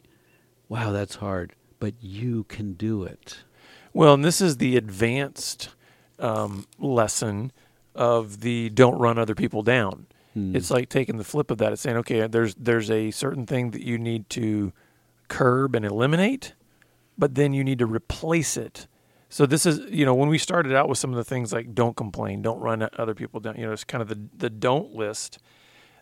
wow, 0.70 0.92
that's 0.92 1.16
hard, 1.16 1.54
but 1.80 1.94
you 2.02 2.46
can 2.46 2.74
do 2.74 3.04
it. 3.04 3.40
Well, 3.94 4.14
and 4.14 4.26
this 4.26 4.42
is 4.42 4.58
the 4.58 4.78
advanced 4.78 5.70
um, 6.20 6.66
lesson 6.80 7.52
of 7.94 8.42
the 8.42 8.70
don't 8.70 8.98
run 8.98 9.18
other 9.18 9.36
people 9.36 9.62
down. 9.62 10.08
Hmm. 10.34 10.56
It's 10.56 10.72
like 10.72 10.90
taking 10.90 11.18
the 11.18 11.24
flip 11.24 11.52
of 11.52 11.60
that. 11.60 11.74
It's 11.74 11.82
saying, 11.82 11.98
okay, 11.98 12.26
there's 12.28 12.56
there's 12.56 12.90
a 12.90 13.12
certain 13.12 13.46
thing 13.46 13.72
that 13.72 13.84
you 13.84 13.98
need 13.98 14.30
to 14.32 14.74
curb 15.28 15.76
and 15.76 15.86
eliminate, 15.86 16.54
but 17.18 17.36
then 17.36 17.54
you 17.54 17.64
need 17.64 17.80
to 17.80 17.86
replace 17.86 18.58
it. 18.58 18.88
So 19.34 19.46
this 19.46 19.66
is, 19.66 19.80
you 19.90 20.06
know, 20.06 20.14
when 20.14 20.30
we 20.30 20.38
started 20.38 20.74
out 20.74 20.88
with 20.88 20.98
some 20.98 21.10
of 21.10 21.18
the 21.18 21.24
things 21.24 21.52
like 21.52 21.74
don't 21.74 21.96
complain, 21.96 22.42
don't 22.42 22.60
run 22.60 22.88
other 22.98 23.16
people 23.16 23.40
down, 23.40 23.56
you 23.58 23.66
know, 23.66 23.72
it's 23.72 23.84
kind 23.84 24.02
of 24.02 24.08
the 24.08 24.20
the 24.38 24.50
don't 24.50 24.94
list 24.94 25.40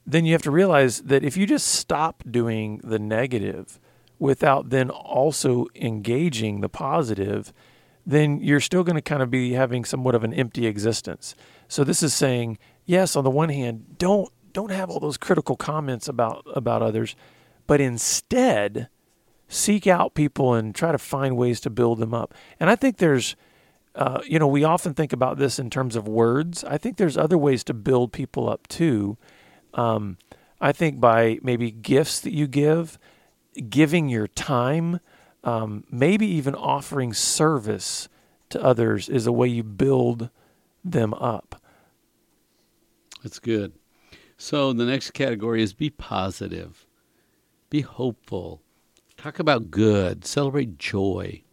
then 0.05 0.25
you 0.25 0.33
have 0.33 0.41
to 0.41 0.51
realize 0.51 1.03
that 1.03 1.23
if 1.23 1.37
you 1.37 1.45
just 1.45 1.67
stop 1.67 2.23
doing 2.29 2.81
the 2.83 2.99
negative 2.99 3.79
without 4.19 4.69
then 4.69 4.89
also 4.89 5.67
engaging 5.75 6.61
the 6.61 6.69
positive, 6.69 7.53
then 8.05 8.39
you're 8.41 8.59
still 8.59 8.83
going 8.83 8.95
to 8.95 9.01
kind 9.01 9.21
of 9.21 9.29
be 9.29 9.53
having 9.53 9.85
somewhat 9.85 10.15
of 10.15 10.23
an 10.23 10.33
empty 10.33 10.65
existence. 10.65 11.35
So 11.67 11.83
this 11.83 12.01
is 12.01 12.13
saying, 12.13 12.57
yes, 12.85 13.15
on 13.15 13.23
the 13.23 13.29
one 13.29 13.49
hand, 13.49 13.97
don't 13.97 14.31
don't 14.53 14.71
have 14.71 14.89
all 14.89 14.99
those 14.99 15.17
critical 15.17 15.55
comments 15.55 16.07
about 16.07 16.43
about 16.55 16.81
others, 16.81 17.15
but 17.67 17.79
instead 17.79 18.89
seek 19.51 19.85
out 19.85 20.13
people 20.13 20.53
and 20.53 20.73
try 20.73 20.91
to 20.91 20.97
find 20.97 21.35
ways 21.35 21.59
to 21.61 21.69
build 21.69 21.99
them 21.99 22.13
up. 22.13 22.33
And 22.59 22.69
I 22.69 22.75
think 22.75 22.97
there's 22.97 23.35
uh, 23.93 24.21
you 24.25 24.39
know, 24.39 24.47
we 24.47 24.63
often 24.63 24.93
think 24.93 25.11
about 25.11 25.37
this 25.37 25.59
in 25.59 25.69
terms 25.69 25.95
of 25.95 26.07
words. 26.07 26.63
I 26.63 26.77
think 26.77 26.95
there's 26.95 27.17
other 27.17 27.37
ways 27.37 27.63
to 27.65 27.73
build 27.73 28.13
people 28.13 28.49
up 28.49 28.67
too. 28.67 29.17
Um, 29.73 30.17
I 30.61 30.71
think 30.71 30.99
by 31.01 31.39
maybe 31.41 31.71
gifts 31.71 32.21
that 32.21 32.33
you 32.33 32.47
give, 32.47 32.97
giving 33.69 34.07
your 34.07 34.27
time, 34.27 35.01
um, 35.43 35.83
maybe 35.91 36.25
even 36.25 36.55
offering 36.55 37.13
service 37.13 38.07
to 38.49 38.63
others 38.63 39.09
is 39.09 39.27
a 39.27 39.31
way 39.31 39.47
you 39.47 39.63
build 39.63 40.29
them 40.85 41.13
up. 41.15 41.61
That's 43.23 43.39
good. 43.39 43.73
So 44.37 44.71
the 44.71 44.85
next 44.85 45.11
category 45.11 45.61
is 45.61 45.73
be 45.73 45.89
positive, 45.89 46.87
be 47.69 47.81
hopeful, 47.81 48.61
talk 49.21 49.39
about 49.39 49.69
good, 49.69 50.25
celebrate 50.25 50.79
joy. 50.79 51.43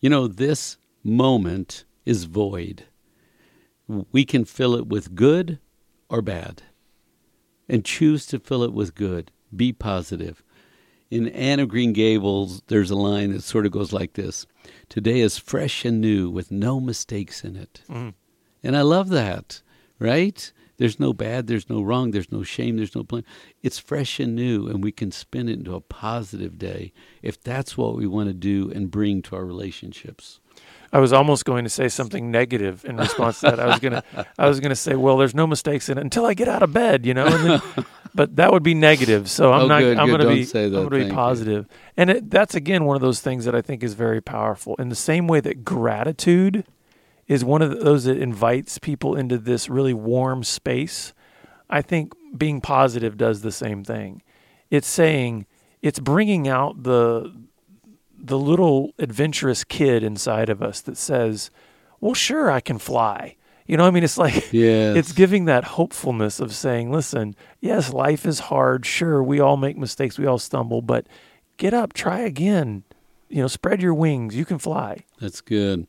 You 0.00 0.08
know, 0.08 0.28
this 0.28 0.76
moment 1.02 1.84
is 2.04 2.24
void. 2.24 2.84
We 3.88 4.24
can 4.24 4.44
fill 4.44 4.74
it 4.76 4.86
with 4.86 5.14
good 5.14 5.58
or 6.08 6.22
bad 6.22 6.62
and 7.68 7.84
choose 7.84 8.26
to 8.26 8.38
fill 8.38 8.62
it 8.62 8.72
with 8.72 8.94
good. 8.94 9.32
Be 9.54 9.72
positive. 9.72 10.44
In 11.10 11.28
Anne 11.28 11.60
of 11.60 11.68
Green 11.68 11.92
Gables, 11.92 12.62
there's 12.68 12.90
a 12.90 12.96
line 12.96 13.32
that 13.32 13.42
sort 13.42 13.66
of 13.66 13.72
goes 13.72 13.92
like 13.92 14.14
this 14.14 14.46
Today 14.88 15.20
is 15.20 15.38
fresh 15.38 15.84
and 15.84 16.00
new 16.00 16.30
with 16.30 16.52
no 16.52 16.78
mistakes 16.78 17.42
in 17.44 17.56
it. 17.56 17.82
Mm. 17.88 18.14
And 18.62 18.76
I 18.76 18.82
love 18.82 19.08
that, 19.08 19.62
right? 19.98 20.52
There's 20.78 21.00
no 21.00 21.12
bad, 21.12 21.46
there's 21.46 21.68
no 21.68 21.82
wrong, 21.82 22.10
there's 22.10 22.30
no 22.30 22.42
shame, 22.42 22.76
there's 22.76 22.94
no 22.94 23.02
blame. 23.02 23.24
It's 23.62 23.78
fresh 23.78 24.20
and 24.20 24.34
new, 24.34 24.68
and 24.68 24.82
we 24.84 24.92
can 24.92 25.10
spin 25.10 25.48
it 25.48 25.58
into 25.58 25.74
a 25.74 25.80
positive 25.80 26.58
day 26.58 26.92
if 27.22 27.40
that's 27.40 27.76
what 27.76 27.96
we 27.96 28.06
want 28.06 28.28
to 28.28 28.34
do 28.34 28.70
and 28.70 28.90
bring 28.90 29.22
to 29.22 29.36
our 29.36 29.44
relationships. 29.44 30.40
I 30.92 30.98
was 30.98 31.12
almost 31.12 31.44
going 31.44 31.64
to 31.64 31.70
say 31.70 31.88
something 31.88 32.30
negative 32.30 32.84
in 32.84 32.96
response 32.96 33.40
to 33.40 33.46
that. 33.50 33.60
I 33.60 33.66
was 33.66 33.78
gonna, 33.80 34.02
I 34.38 34.48
was 34.48 34.60
gonna 34.60 34.76
say, 34.76 34.94
well, 34.94 35.16
there's 35.16 35.34
no 35.34 35.46
mistakes 35.46 35.88
in 35.88 35.98
it 35.98 36.00
until 36.00 36.24
I 36.24 36.34
get 36.34 36.48
out 36.48 36.62
of 36.62 36.72
bed, 36.72 37.04
you 37.04 37.12
know. 37.12 37.28
Then, 37.28 37.60
but 38.14 38.36
that 38.36 38.52
would 38.52 38.62
be 38.62 38.74
negative. 38.74 39.28
So 39.28 39.52
I'm 39.52 39.62
oh, 39.62 39.66
not. 39.66 39.80
Good, 39.80 39.98
I'm 39.98 40.06
good. 40.06 40.12
gonna 40.12 40.24
Don't 40.24 40.34
be. 40.34 40.44
Say 40.44 40.68
that. 40.68 40.78
I'm 40.78 40.88
gonna 40.88 41.04
be 41.04 41.10
positive. 41.10 41.64
You. 41.64 41.76
And 41.96 42.10
it, 42.10 42.30
that's 42.30 42.54
again 42.54 42.84
one 42.84 42.96
of 42.96 43.02
those 43.02 43.20
things 43.20 43.44
that 43.44 43.54
I 43.54 43.62
think 43.62 43.82
is 43.82 43.94
very 43.94 44.20
powerful. 44.20 44.76
In 44.76 44.88
the 44.88 44.94
same 44.96 45.26
way 45.26 45.40
that 45.40 45.64
gratitude 45.64 46.64
is 47.28 47.44
one 47.44 47.62
of 47.62 47.80
those 47.80 48.04
that 48.04 48.18
invites 48.18 48.78
people 48.78 49.16
into 49.16 49.38
this 49.38 49.68
really 49.68 49.94
warm 49.94 50.44
space. 50.44 51.12
I 51.68 51.82
think 51.82 52.12
being 52.36 52.60
positive 52.60 53.16
does 53.16 53.42
the 53.42 53.52
same 53.52 53.82
thing. 53.82 54.22
It's 54.70 54.86
saying 54.86 55.46
it's 55.82 55.98
bringing 55.98 56.48
out 56.48 56.82
the 56.82 57.32
the 58.18 58.38
little 58.38 58.92
adventurous 58.98 59.62
kid 59.62 60.02
inside 60.02 60.48
of 60.48 60.62
us 60.62 60.80
that 60.82 60.96
says, 60.96 61.50
"Well, 62.00 62.14
sure, 62.14 62.50
I 62.50 62.60
can 62.60 62.78
fly." 62.78 63.36
You 63.66 63.76
know, 63.76 63.84
I 63.84 63.90
mean, 63.90 64.04
it's 64.04 64.18
like 64.18 64.52
yes. 64.52 64.96
it's 64.96 65.12
giving 65.12 65.46
that 65.46 65.64
hopefulness 65.64 66.40
of 66.40 66.54
saying, 66.54 66.92
"Listen, 66.92 67.34
yes, 67.60 67.92
life 67.92 68.24
is 68.24 68.38
hard. 68.38 68.86
Sure, 68.86 69.22
we 69.22 69.40
all 69.40 69.56
make 69.56 69.76
mistakes, 69.76 70.18
we 70.18 70.26
all 70.26 70.38
stumble, 70.38 70.82
but 70.82 71.06
get 71.56 71.74
up, 71.74 71.92
try 71.92 72.20
again. 72.20 72.84
You 73.28 73.42
know, 73.42 73.48
spread 73.48 73.82
your 73.82 73.94
wings. 73.94 74.36
You 74.36 74.44
can 74.44 74.58
fly." 74.58 75.04
That's 75.20 75.40
good. 75.40 75.86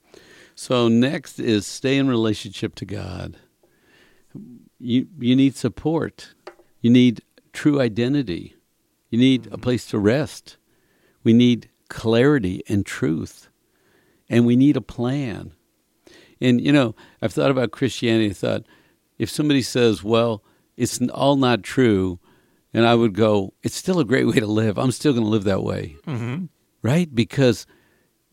So 0.60 0.88
next 0.88 1.40
is 1.40 1.68
stay 1.68 1.98
in 1.98 2.08
relationship 2.08 2.74
to 2.76 2.86
God. 2.86 3.38
You 4.80 5.08
you 5.20 5.36
need 5.36 5.56
support. 5.56 6.34
You 6.82 6.90
need 6.90 7.22
true 7.54 7.80
identity. 7.80 8.56
You 9.12 9.20
need 9.20 9.48
a 9.52 9.60
place 9.60 9.86
to 9.92 10.00
rest. 10.00 10.58
We 11.24 11.32
need 11.32 11.70
clarity 11.90 12.64
and 12.68 12.86
truth. 12.86 13.50
And 14.30 14.48
we 14.48 14.56
need 14.56 14.76
a 14.76 14.82
plan. 14.82 15.54
And, 16.42 16.60
you 16.60 16.72
know, 16.72 16.96
I've 17.22 17.34
thought 17.34 17.52
about 17.52 17.72
Christianity. 17.72 18.32
I 18.32 18.34
thought, 18.34 18.64
if 19.18 19.30
somebody 19.30 19.62
says, 19.62 20.04
well, 20.04 20.44
it's 20.76 21.00
all 21.14 21.36
not 21.36 21.64
true, 21.64 22.20
and 22.74 22.86
I 22.86 22.96
would 22.96 23.14
go, 23.14 23.54
it's 23.64 23.76
still 23.76 24.00
a 24.00 24.06
great 24.06 24.28
way 24.28 24.40
to 24.40 24.48
live. 24.48 24.78
I'm 24.78 24.92
still 24.92 25.14
going 25.14 25.24
to 25.24 25.30
live 25.30 25.46
that 25.46 25.64
way. 25.64 25.96
Mm-hmm. 26.06 26.46
Right? 26.82 27.14
Because 27.14 27.66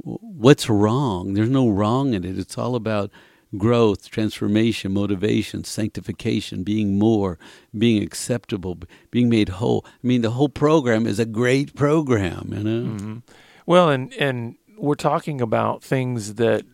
what's 0.05 0.69
wrong? 0.69 1.35
There's 1.35 1.51
no 1.51 1.69
wrong 1.69 2.15
in 2.15 2.25
it. 2.25 2.39
It's 2.39 2.59
all 2.59 2.77
about 2.77 3.11
growth, 3.57 4.11
transformation, 4.11 4.93
motivation, 4.93 5.65
sanctification, 5.65 6.63
being 6.63 6.99
more, 6.99 7.39
being 7.77 8.03
acceptable, 8.03 8.79
being 9.11 9.29
made 9.29 9.49
whole. 9.49 9.85
I 9.87 10.07
mean, 10.07 10.23
the 10.23 10.33
whole 10.33 10.49
program 10.49 11.07
is 11.07 11.19
a 11.19 11.25
great 11.25 11.75
program, 11.75 12.53
you 12.53 12.63
know. 12.63 12.91
Mm-hmm. 12.91 13.19
Well, 13.67 13.89
and 13.89 14.13
and 14.15 14.57
we're 14.77 14.95
talking 14.95 15.41
about 15.41 15.83
things 15.83 16.35
that 16.35 16.65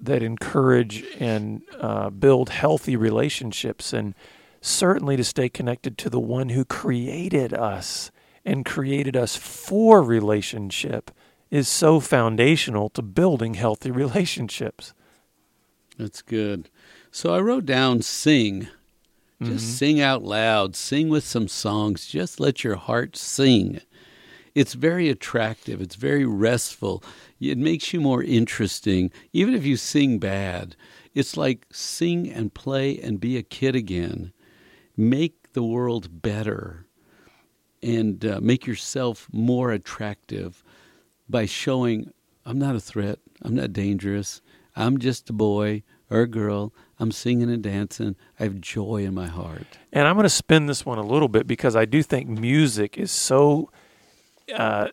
that 0.00 0.22
encourage 0.22 1.04
and 1.18 1.62
uh, 1.78 2.10
build 2.10 2.50
healthy 2.50 2.96
relationships, 2.96 3.92
and 3.92 4.14
certainly 4.60 5.16
to 5.16 5.24
stay 5.24 5.48
connected 5.48 5.98
to 5.98 6.10
the 6.10 6.20
one 6.20 6.50
who 6.50 6.64
created 6.64 7.52
us 7.52 8.10
and 8.44 8.64
created 8.64 9.16
us 9.16 9.36
for 9.36 10.02
relationship 10.02 11.10
is 11.50 11.68
so 11.68 12.00
foundational 12.00 12.88
to 12.90 13.02
building 13.02 13.54
healthy 13.54 13.90
relationships. 14.02 14.92
That's 15.98 16.22
good. 16.22 16.68
So 17.10 17.34
I 17.34 17.40
wrote 17.40 17.66
down 17.66 18.02
sing. 18.02 18.68
Just 19.42 19.66
Mhm. 19.66 19.78
sing 19.78 20.00
out 20.00 20.22
loud. 20.22 20.74
Sing 20.76 21.08
with 21.08 21.24
some 21.24 21.46
songs. 21.48 22.06
Just 22.06 22.40
let 22.40 22.64
your 22.64 22.76
heart 22.76 23.16
sing. 23.16 23.80
It's 24.54 24.72
very 24.72 25.10
attractive. 25.10 25.82
It's 25.82 25.94
very 25.96 26.24
restful. 26.24 27.02
It 27.38 27.58
makes 27.58 27.92
you 27.92 28.00
more 28.00 28.22
interesting. 28.22 29.10
Even 29.34 29.52
if 29.54 29.64
you 29.66 29.76
sing 29.76 30.18
bad, 30.18 30.74
it's 31.14 31.36
like 31.36 31.66
sing 31.70 32.30
and 32.30 32.54
play 32.54 32.98
and 32.98 33.20
be 33.20 33.36
a 33.36 33.42
kid 33.42 33.76
again. 33.76 34.32
Make 34.96 35.52
the 35.52 35.62
world 35.62 36.22
better 36.22 36.86
and 37.82 38.24
uh, 38.24 38.40
make 38.42 38.66
yourself 38.66 39.28
more 39.30 39.70
attractive 39.70 40.64
by 41.28 41.46
showing 41.46 42.12
I'm 42.44 42.58
not 42.58 42.76
a 42.76 42.80
threat. 42.80 43.18
I'm 43.42 43.54
not 43.54 43.72
dangerous. 43.72 44.40
I'm 44.74 44.98
just 44.98 45.30
a 45.30 45.32
boy 45.32 45.82
or 46.10 46.20
a 46.20 46.28
girl. 46.28 46.72
I'm 46.98 47.10
singing 47.10 47.50
and 47.50 47.62
dancing. 47.62 48.16
I 48.38 48.44
have 48.44 48.60
joy 48.60 49.04
in 49.04 49.14
my 49.14 49.26
heart. 49.26 49.78
And 49.92 50.06
I'm 50.06 50.14
going 50.14 50.24
to 50.24 50.30
spin 50.30 50.66
this 50.66 50.86
one 50.86 50.98
a 50.98 51.02
little 51.02 51.28
bit 51.28 51.46
because 51.46 51.74
I 51.74 51.84
do 51.84 52.02
think 52.02 52.28
music 52.28 52.96
is 52.96 53.10
so, 53.10 53.70
uh, 54.54 54.88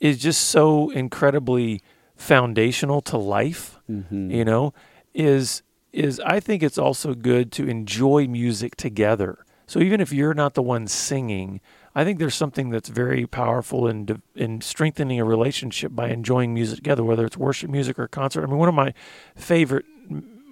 is 0.00 0.18
just 0.18 0.42
so 0.42 0.90
incredibly 0.90 1.82
foundational 2.16 3.00
to 3.02 3.16
life. 3.16 3.78
Mm-hmm. 3.90 4.30
You 4.30 4.44
know, 4.44 4.74
is 5.14 5.62
is 5.92 6.20
I 6.20 6.40
think 6.40 6.62
it's 6.62 6.78
also 6.78 7.14
good 7.14 7.50
to 7.52 7.66
enjoy 7.66 8.26
music 8.26 8.76
together. 8.76 9.38
So 9.66 9.80
even 9.80 10.00
if 10.00 10.12
you're 10.12 10.34
not 10.34 10.54
the 10.54 10.62
one 10.62 10.86
singing, 10.86 11.60
I 11.96 12.04
think 12.04 12.18
there's 12.18 12.34
something 12.34 12.68
that's 12.68 12.90
very 12.90 13.26
powerful 13.26 13.88
in 13.88 14.22
in 14.34 14.60
strengthening 14.60 15.18
a 15.18 15.24
relationship 15.24 15.94
by 15.94 16.10
enjoying 16.10 16.52
music 16.52 16.76
together, 16.76 17.02
whether 17.02 17.24
it's 17.24 17.38
worship 17.38 17.70
music 17.70 17.98
or 17.98 18.06
concert. 18.06 18.42
I 18.42 18.46
mean, 18.46 18.58
one 18.58 18.68
of 18.68 18.74
my 18.74 18.92
favorite 19.34 19.86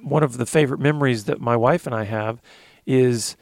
one 0.02 0.22
of 0.22 0.38
the 0.38 0.46
favorite 0.46 0.80
memories 0.80 1.24
that 1.24 1.42
my 1.42 1.54
wife 1.54 1.87
and 1.87 1.94
I 1.94 2.04
have 2.04 2.40
is 2.87 3.37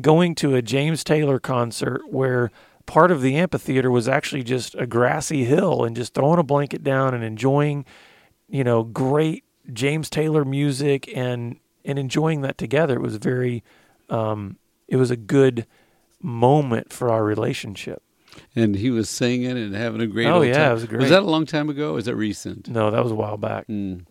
going 0.00 0.34
to 0.36 0.56
a 0.56 0.62
James 0.62 1.04
Taylor 1.04 1.38
concert 1.38 2.02
where 2.10 2.50
part 2.86 3.12
of 3.12 3.22
the 3.22 3.36
amphitheater 3.36 3.90
was 3.90 4.08
actually 4.08 4.42
just 4.42 4.74
a 4.74 4.86
grassy 4.86 5.44
hill 5.44 5.84
and 5.84 5.94
just 5.94 6.14
throwing 6.14 6.40
a 6.40 6.42
blanket 6.42 6.82
down 6.82 7.14
and 7.14 7.22
enjoying, 7.22 7.84
you 8.48 8.64
know, 8.64 8.82
great 8.82 9.44
James 9.72 10.10
Taylor 10.10 10.44
music 10.44 11.08
and 11.16 11.60
and 11.84 12.00
enjoying 12.00 12.40
that 12.40 12.58
together. 12.58 12.96
It 12.96 13.02
was 13.02 13.16
very, 13.18 13.62
um, 14.10 14.56
it 14.88 14.96
was 14.96 15.12
a 15.12 15.16
good 15.16 15.68
moment 16.22 16.92
for 16.92 17.10
our 17.10 17.24
relationship. 17.24 18.02
And 18.56 18.74
he 18.76 18.90
was 18.90 19.10
singing 19.10 19.58
and 19.58 19.74
having 19.74 20.00
a 20.00 20.06
great 20.06 20.26
Oh, 20.26 20.40
yeah, 20.42 20.54
time. 20.54 20.70
it 20.70 20.74
was 20.74 20.84
great. 20.86 21.00
Was 21.02 21.10
that 21.10 21.22
a 21.22 21.26
long 21.26 21.44
time 21.44 21.68
ago 21.68 21.94
or 21.94 21.98
is 21.98 22.06
that 22.06 22.16
recent? 22.16 22.68
No, 22.68 22.90
that 22.90 23.02
was 23.02 23.12
a 23.12 23.14
while 23.14 23.36
back. 23.36 23.66
Mm. 23.68 24.06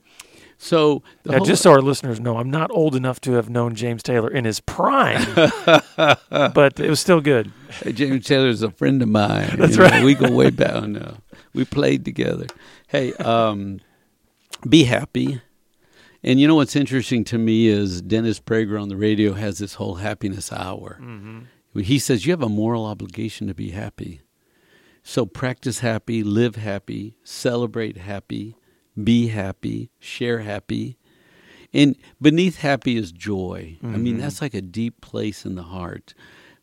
So 0.60 1.02
Now, 1.26 1.39
just 1.39 1.63
so 1.63 1.71
our 1.71 1.82
listeners 1.82 2.19
know, 2.19 2.38
I'm 2.38 2.52
not 2.52 2.69
old 2.71 2.95
enough 2.95 3.19
to 3.21 3.32
have 3.34 3.50
known 3.50 3.74
James 3.74 4.04
Taylor 4.04 4.30
in 4.30 4.45
his 4.45 4.60
prime, 4.60 5.26
but 5.36 6.80
it 6.80 6.88
was 6.89 7.00
still 7.00 7.19
good. 7.19 7.52
Hey, 7.82 7.93
James 7.93 8.30
is 8.30 8.62
a 8.62 8.69
friend 8.69 9.02
of 9.02 9.10
mine. 9.10 9.56
That's 9.58 9.71
you 9.71 9.80
know, 9.80 9.89
right. 9.89 10.04
We 10.04 10.13
go 10.13 10.32
way 10.32 10.52
back. 10.52 10.76
Oh, 10.76 10.82
no. 10.82 11.17
We 11.56 11.65
played 11.65 12.06
together. 12.06 12.45
Hey, 12.88 13.13
um, 13.13 13.80
be 14.69 14.84
happy. 14.84 15.41
And 16.24 16.39
you 16.39 16.47
know 16.47 16.56
what's 16.56 16.76
interesting 16.76 17.24
to 17.26 17.39
me 17.39 17.65
is 17.65 18.02
Dennis 18.04 18.39
Prager 18.39 18.80
on 18.80 18.89
the 18.89 18.95
radio 18.97 19.34
has 19.34 19.58
this 19.58 19.74
whole 19.74 19.95
happiness 19.95 20.52
hour. 20.52 21.00
Mm-hmm. 21.02 21.39
He 21.75 21.99
says 21.99 22.25
you 22.25 22.31
have 22.31 22.41
a 22.43 22.49
moral 22.49 22.86
obligation 22.86 23.47
to 23.47 23.53
be 23.53 23.69
happy. 23.71 24.21
So 25.03 25.25
practice 25.25 25.79
happy, 25.79 26.23
live 26.23 26.55
happy, 26.57 27.15
celebrate 27.23 27.97
happy, 27.97 28.55
be 29.01 29.27
happy, 29.27 29.89
share 29.99 30.39
happy. 30.39 30.97
And 31.73 31.95
beneath 32.21 32.57
happy 32.57 32.97
is 32.97 33.12
joy. 33.12 33.77
I 33.81 33.97
mean, 33.97 34.17
Mhm. 34.17 34.21
that's 34.21 34.41
like 34.41 34.53
a 34.53 34.62
deep 34.62 34.99
place 35.01 35.45
in 35.45 35.55
the 35.55 35.63
heart. 35.63 36.13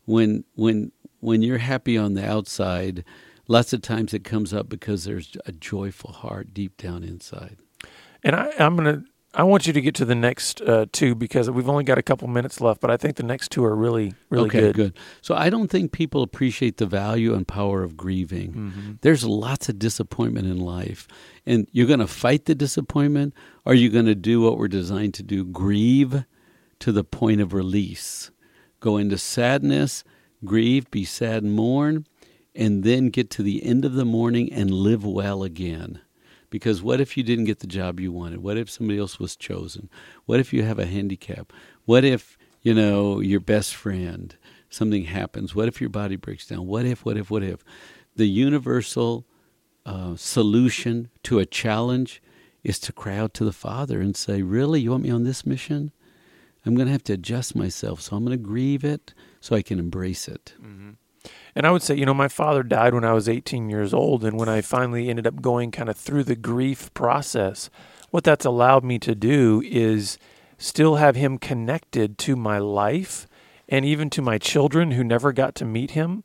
When 0.05 0.43
when 0.55 0.91
when 1.21 1.41
you're 1.41 1.57
happy 1.57 1.97
on 1.97 2.13
the 2.13 2.25
outside, 2.25 3.03
lots 3.47 3.73
of 3.73 3.81
times 3.81 4.13
it 4.13 4.23
comes 4.23 4.53
up 4.53 4.69
because 4.69 5.03
there's 5.03 5.35
a 5.45 5.51
joyful 5.51 6.13
heart 6.13 6.53
deep 6.53 6.77
down 6.77 7.03
inside. 7.03 7.57
And 8.23 8.35
I, 8.35 8.51
I'm 8.59 8.75
gonna. 8.77 9.03
I 9.33 9.43
want 9.43 9.67
you 9.67 9.73
to 9.73 9.81
get 9.81 9.93
to 9.95 10.05
the 10.05 10.15
next 10.15 10.59
uh, 10.61 10.87
two 10.91 11.13
because 11.13 11.51
we've 11.51 11.69
only 11.69 11.83
got 11.83 11.99
a 11.99 12.01
couple 12.03 12.27
minutes 12.27 12.59
left. 12.59 12.81
But 12.81 12.89
I 12.89 12.97
think 12.97 13.15
the 13.15 13.23
next 13.23 13.51
two 13.51 13.63
are 13.63 13.75
really, 13.75 14.13
really 14.31 14.47
okay, 14.47 14.71
good. 14.71 14.97
So 15.21 15.35
I 15.35 15.51
don't 15.51 15.69
think 15.69 15.91
people 15.91 16.23
appreciate 16.23 16.77
the 16.77 16.87
value 16.87 17.35
and 17.35 17.47
power 17.47 17.83
of 17.83 17.95
grieving. 17.95 18.53
Mm-hmm. 18.53 18.91
There's 19.01 19.23
lots 19.23 19.69
of 19.69 19.77
disappointment 19.77 20.47
in 20.47 20.57
life. 20.57 21.07
And 21.45 21.67
you're 21.71 21.87
going 21.87 21.99
to 21.99 22.07
fight 22.07 22.45
the 22.45 22.55
disappointment, 22.55 23.35
or 23.65 23.75
you're 23.75 23.91
going 23.91 24.07
to 24.07 24.15
do 24.15 24.41
what 24.41 24.57
we're 24.57 24.67
designed 24.67 25.13
to 25.15 25.23
do 25.23 25.45
grieve 25.45 26.25
to 26.79 26.91
the 26.91 27.03
point 27.03 27.39
of 27.39 27.53
release. 27.53 28.31
Go 28.79 28.97
into 28.97 29.17
sadness, 29.17 30.03
grieve, 30.43 30.89
be 30.89 31.05
sad, 31.05 31.43
and 31.43 31.53
mourn, 31.53 32.07
and 32.55 32.83
then 32.83 33.09
get 33.09 33.29
to 33.31 33.43
the 33.43 33.63
end 33.63 33.85
of 33.85 33.93
the 33.93 34.05
mourning 34.05 34.51
and 34.51 34.71
live 34.71 35.05
well 35.05 35.43
again. 35.43 36.01
Because 36.49 36.81
what 36.81 36.99
if 36.99 37.15
you 37.15 37.23
didn't 37.23 37.45
get 37.45 37.59
the 37.59 37.67
job 37.67 37.99
you 37.99 38.11
wanted? 38.11 38.41
What 38.41 38.57
if 38.57 38.69
somebody 38.69 38.99
else 38.99 39.19
was 39.19 39.35
chosen? 39.35 39.89
What 40.25 40.39
if 40.39 40.51
you 40.53 40.63
have 40.63 40.79
a 40.79 40.85
handicap? 40.85 41.53
What 41.85 42.03
if, 42.03 42.37
you 42.61 42.73
know, 42.73 43.19
your 43.19 43.39
best 43.39 43.75
friend, 43.75 44.35
something 44.69 45.05
happens? 45.05 45.53
What 45.53 45.67
if 45.67 45.79
your 45.79 45.89
body 45.89 46.15
breaks 46.15 46.47
down? 46.47 46.67
What 46.67 46.85
if, 46.85 47.05
what 47.05 47.17
if, 47.17 47.29
what 47.29 47.43
if? 47.43 47.63
The 48.15 48.27
universal 48.27 49.25
uh, 49.85 50.15
solution 50.15 51.09
to 51.23 51.39
a 51.39 51.45
challenge 51.45 52.21
is 52.63 52.79
to 52.79 52.91
cry 52.91 53.17
out 53.17 53.33
to 53.35 53.45
the 53.45 53.53
Father 53.53 54.01
and 54.01 54.15
say, 54.15 54.41
Really? 54.41 54.81
You 54.81 54.91
want 54.91 55.03
me 55.03 55.09
on 55.11 55.23
this 55.23 55.45
mission? 55.45 55.91
I'm 56.65 56.75
going 56.75 56.87
to 56.87 56.91
have 56.91 57.05
to 57.05 57.13
adjust 57.13 57.55
myself. 57.55 58.01
So 58.01 58.15
I'm 58.15 58.25
going 58.25 58.37
to 58.37 58.43
grieve 58.43 58.83
it 58.83 59.13
so 59.39 59.55
I 59.55 59.61
can 59.61 59.79
embrace 59.79 60.27
it. 60.27 60.53
And 61.55 61.65
I 61.65 61.71
would 61.71 61.81
say, 61.81 61.95
you 61.95 62.05
know, 62.05 62.13
my 62.13 62.27
father 62.27 62.63
died 62.63 62.93
when 62.93 63.03
I 63.03 63.13
was 63.13 63.27
18 63.27 63.69
years 63.69 63.93
old. 63.93 64.23
And 64.23 64.37
when 64.37 64.49
I 64.49 64.61
finally 64.61 65.09
ended 65.09 65.27
up 65.27 65.41
going 65.41 65.71
kind 65.71 65.89
of 65.89 65.97
through 65.97 66.23
the 66.25 66.35
grief 66.35 66.93
process, 66.93 67.69
what 68.11 68.23
that's 68.23 68.45
allowed 68.45 68.83
me 68.83 68.99
to 68.99 69.15
do 69.15 69.61
is 69.65 70.17
still 70.57 70.95
have 70.95 71.15
him 71.15 71.37
connected 71.37 72.17
to 72.19 72.35
my 72.35 72.57
life 72.59 73.27
and 73.67 73.85
even 73.85 74.09
to 74.11 74.21
my 74.21 74.37
children 74.37 74.91
who 74.91 75.03
never 75.03 75.31
got 75.31 75.55
to 75.55 75.65
meet 75.65 75.91
him. 75.91 76.23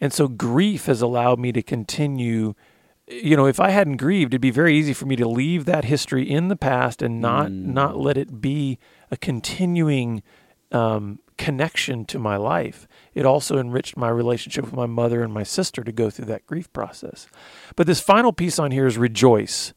And 0.00 0.12
so 0.12 0.28
grief 0.28 0.86
has 0.86 1.00
allowed 1.02 1.38
me 1.38 1.52
to 1.52 1.62
continue. 1.62 2.54
You 3.06 3.36
know, 3.36 3.46
if 3.46 3.60
I 3.60 3.70
hadn't 3.70 3.96
grieved, 3.98 4.34
it'd 4.34 4.40
be 4.40 4.50
very 4.50 4.76
easy 4.76 4.92
for 4.92 5.06
me 5.06 5.16
to 5.16 5.28
leave 5.28 5.64
that 5.66 5.84
history 5.84 6.28
in 6.28 6.48
the 6.48 6.56
past 6.56 7.00
and 7.02 7.20
not 7.20 7.48
Mm. 7.48 7.66
not 7.66 7.96
let 7.96 8.16
it 8.16 8.40
be 8.40 8.78
a 9.10 9.16
continuing 9.16 10.22
um, 10.72 11.20
connection 11.38 12.04
to 12.06 12.18
my 12.18 12.36
life. 12.36 12.86
It 13.14 13.26
also 13.26 13.58
enriched 13.58 13.96
my 13.96 14.08
relationship 14.08 14.64
with 14.64 14.74
my 14.74 14.86
mother 14.86 15.22
and 15.22 15.32
my 15.32 15.42
sister 15.42 15.84
to 15.84 15.92
go 15.92 16.10
through 16.10 16.26
that 16.26 16.46
grief 16.46 16.72
process. 16.72 17.26
But 17.76 17.86
this 17.86 18.00
final 18.00 18.32
piece 18.32 18.58
on 18.58 18.70
here 18.70 18.86
is 18.86 18.98
rejoice. 18.98 19.72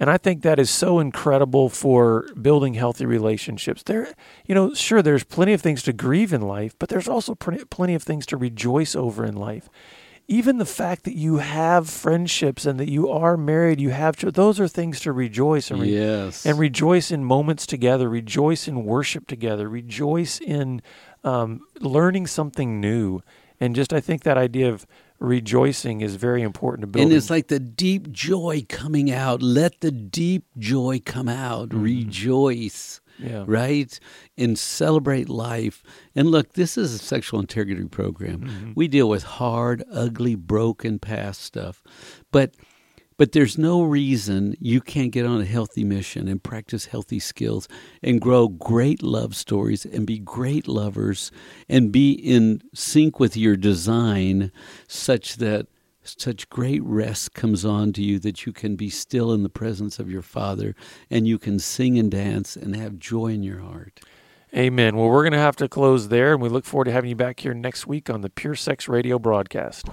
And 0.00 0.08
I 0.08 0.16
think 0.16 0.42
that 0.42 0.60
is 0.60 0.70
so 0.70 1.00
incredible 1.00 1.68
for 1.68 2.28
building 2.40 2.74
healthy 2.74 3.04
relationships. 3.04 3.82
There, 3.82 4.14
you 4.46 4.54
know, 4.54 4.72
sure, 4.74 5.02
there's 5.02 5.24
plenty 5.24 5.52
of 5.54 5.60
things 5.60 5.82
to 5.84 5.92
grieve 5.92 6.32
in 6.32 6.42
life, 6.42 6.74
but 6.78 6.88
there's 6.88 7.08
also 7.08 7.34
plenty 7.34 7.94
of 7.94 8.02
things 8.02 8.24
to 8.26 8.36
rejoice 8.36 8.94
over 8.94 9.24
in 9.24 9.34
life. 9.34 9.68
Even 10.30 10.58
the 10.58 10.66
fact 10.66 11.04
that 11.04 11.16
you 11.16 11.38
have 11.38 11.88
friendships 11.88 12.66
and 12.66 12.78
that 12.78 12.90
you 12.90 13.08
are 13.08 13.36
married, 13.38 13.80
you 13.80 13.90
have 13.90 14.16
those 14.34 14.60
are 14.60 14.68
things 14.68 15.00
to 15.00 15.12
rejoice 15.12 15.70
and 15.70 15.80
re- 15.80 15.88
yes. 15.88 16.44
and 16.44 16.58
rejoice 16.58 17.10
in 17.10 17.24
moments 17.24 17.66
together, 17.66 18.10
rejoice 18.10 18.68
in 18.68 18.84
worship 18.84 19.26
together, 19.26 19.70
rejoice 19.70 20.38
in 20.38 20.82
um, 21.24 21.62
learning 21.80 22.26
something 22.26 22.78
new. 22.78 23.22
And 23.60 23.74
just, 23.74 23.92
I 23.92 24.00
think 24.00 24.22
that 24.22 24.38
idea 24.38 24.70
of 24.72 24.86
rejoicing 25.18 26.00
is 26.00 26.14
very 26.14 26.42
important 26.42 26.82
to 26.82 26.86
building. 26.86 27.08
and 27.08 27.16
it's 27.16 27.30
like 27.30 27.48
the 27.48 27.58
deep 27.58 28.12
joy 28.12 28.64
coming 28.68 29.10
out. 29.10 29.42
Let 29.42 29.80
the 29.80 29.90
deep 29.90 30.44
joy 30.58 31.00
come 31.04 31.28
out. 31.28 31.72
Rejoice. 31.74 33.00
Yeah. 33.18 33.44
right? 33.46 33.98
And 34.36 34.58
celebrate 34.58 35.28
life. 35.28 35.82
And 36.14 36.30
look, 36.30 36.54
this 36.54 36.78
is 36.78 36.94
a 36.94 36.98
sexual 36.98 37.40
integrity 37.40 37.86
program. 37.88 38.40
Mhm. 38.40 38.72
We 38.76 38.88
deal 38.88 39.08
with 39.08 39.22
hard, 39.24 39.82
ugly, 39.90 40.34
broken 40.34 40.98
past 40.98 41.42
stuff. 41.42 41.82
But 42.30 42.54
but 43.16 43.32
there's 43.32 43.58
no 43.58 43.82
reason 43.82 44.54
you 44.60 44.80
can't 44.80 45.10
get 45.10 45.26
on 45.26 45.40
a 45.40 45.44
healthy 45.44 45.82
mission 45.82 46.28
and 46.28 46.40
practice 46.40 46.86
healthy 46.86 47.18
skills 47.18 47.66
and 48.00 48.20
grow 48.20 48.46
great 48.46 49.02
love 49.02 49.34
stories 49.34 49.84
and 49.84 50.06
be 50.06 50.20
great 50.20 50.68
lovers 50.68 51.32
and 51.68 51.90
be 51.90 52.12
in 52.12 52.62
sync 52.72 53.18
with 53.18 53.36
your 53.36 53.56
design 53.56 54.52
such 54.86 55.38
that 55.38 55.66
such 56.16 56.48
great 56.48 56.82
rest 56.82 57.34
comes 57.34 57.64
on 57.64 57.92
to 57.94 58.02
you 58.02 58.18
that 58.20 58.46
you 58.46 58.52
can 58.52 58.76
be 58.76 58.90
still 58.90 59.32
in 59.32 59.42
the 59.42 59.48
presence 59.48 59.98
of 59.98 60.10
your 60.10 60.22
Father 60.22 60.74
and 61.10 61.26
you 61.26 61.38
can 61.38 61.58
sing 61.58 61.98
and 61.98 62.10
dance 62.10 62.56
and 62.56 62.76
have 62.76 62.98
joy 62.98 63.28
in 63.28 63.42
your 63.42 63.60
heart. 63.60 64.00
Amen. 64.56 64.96
Well, 64.96 65.08
we're 65.08 65.22
going 65.22 65.32
to 65.32 65.38
have 65.38 65.56
to 65.56 65.68
close 65.68 66.08
there, 66.08 66.32
and 66.32 66.40
we 66.40 66.48
look 66.48 66.64
forward 66.64 66.86
to 66.86 66.92
having 66.92 67.10
you 67.10 67.16
back 67.16 67.40
here 67.40 67.52
next 67.52 67.86
week 67.86 68.08
on 68.08 68.22
the 68.22 68.30
Pure 68.30 68.54
Sex 68.54 68.88
Radio 68.88 69.18
broadcast. 69.18 69.88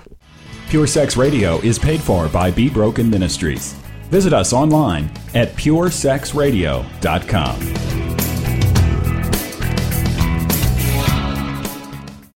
Pure 0.69 0.87
Sex 0.87 1.17
Radio 1.17 1.59
is 1.59 1.77
paid 1.77 1.99
for 1.99 2.29
by 2.29 2.51
Be 2.51 2.69
Broken 2.69 3.09
Ministries. 3.09 3.73
Visit 4.09 4.31
us 4.31 4.53
online 4.53 5.11
at 5.33 5.49
puresexradio.com. 5.55 8.04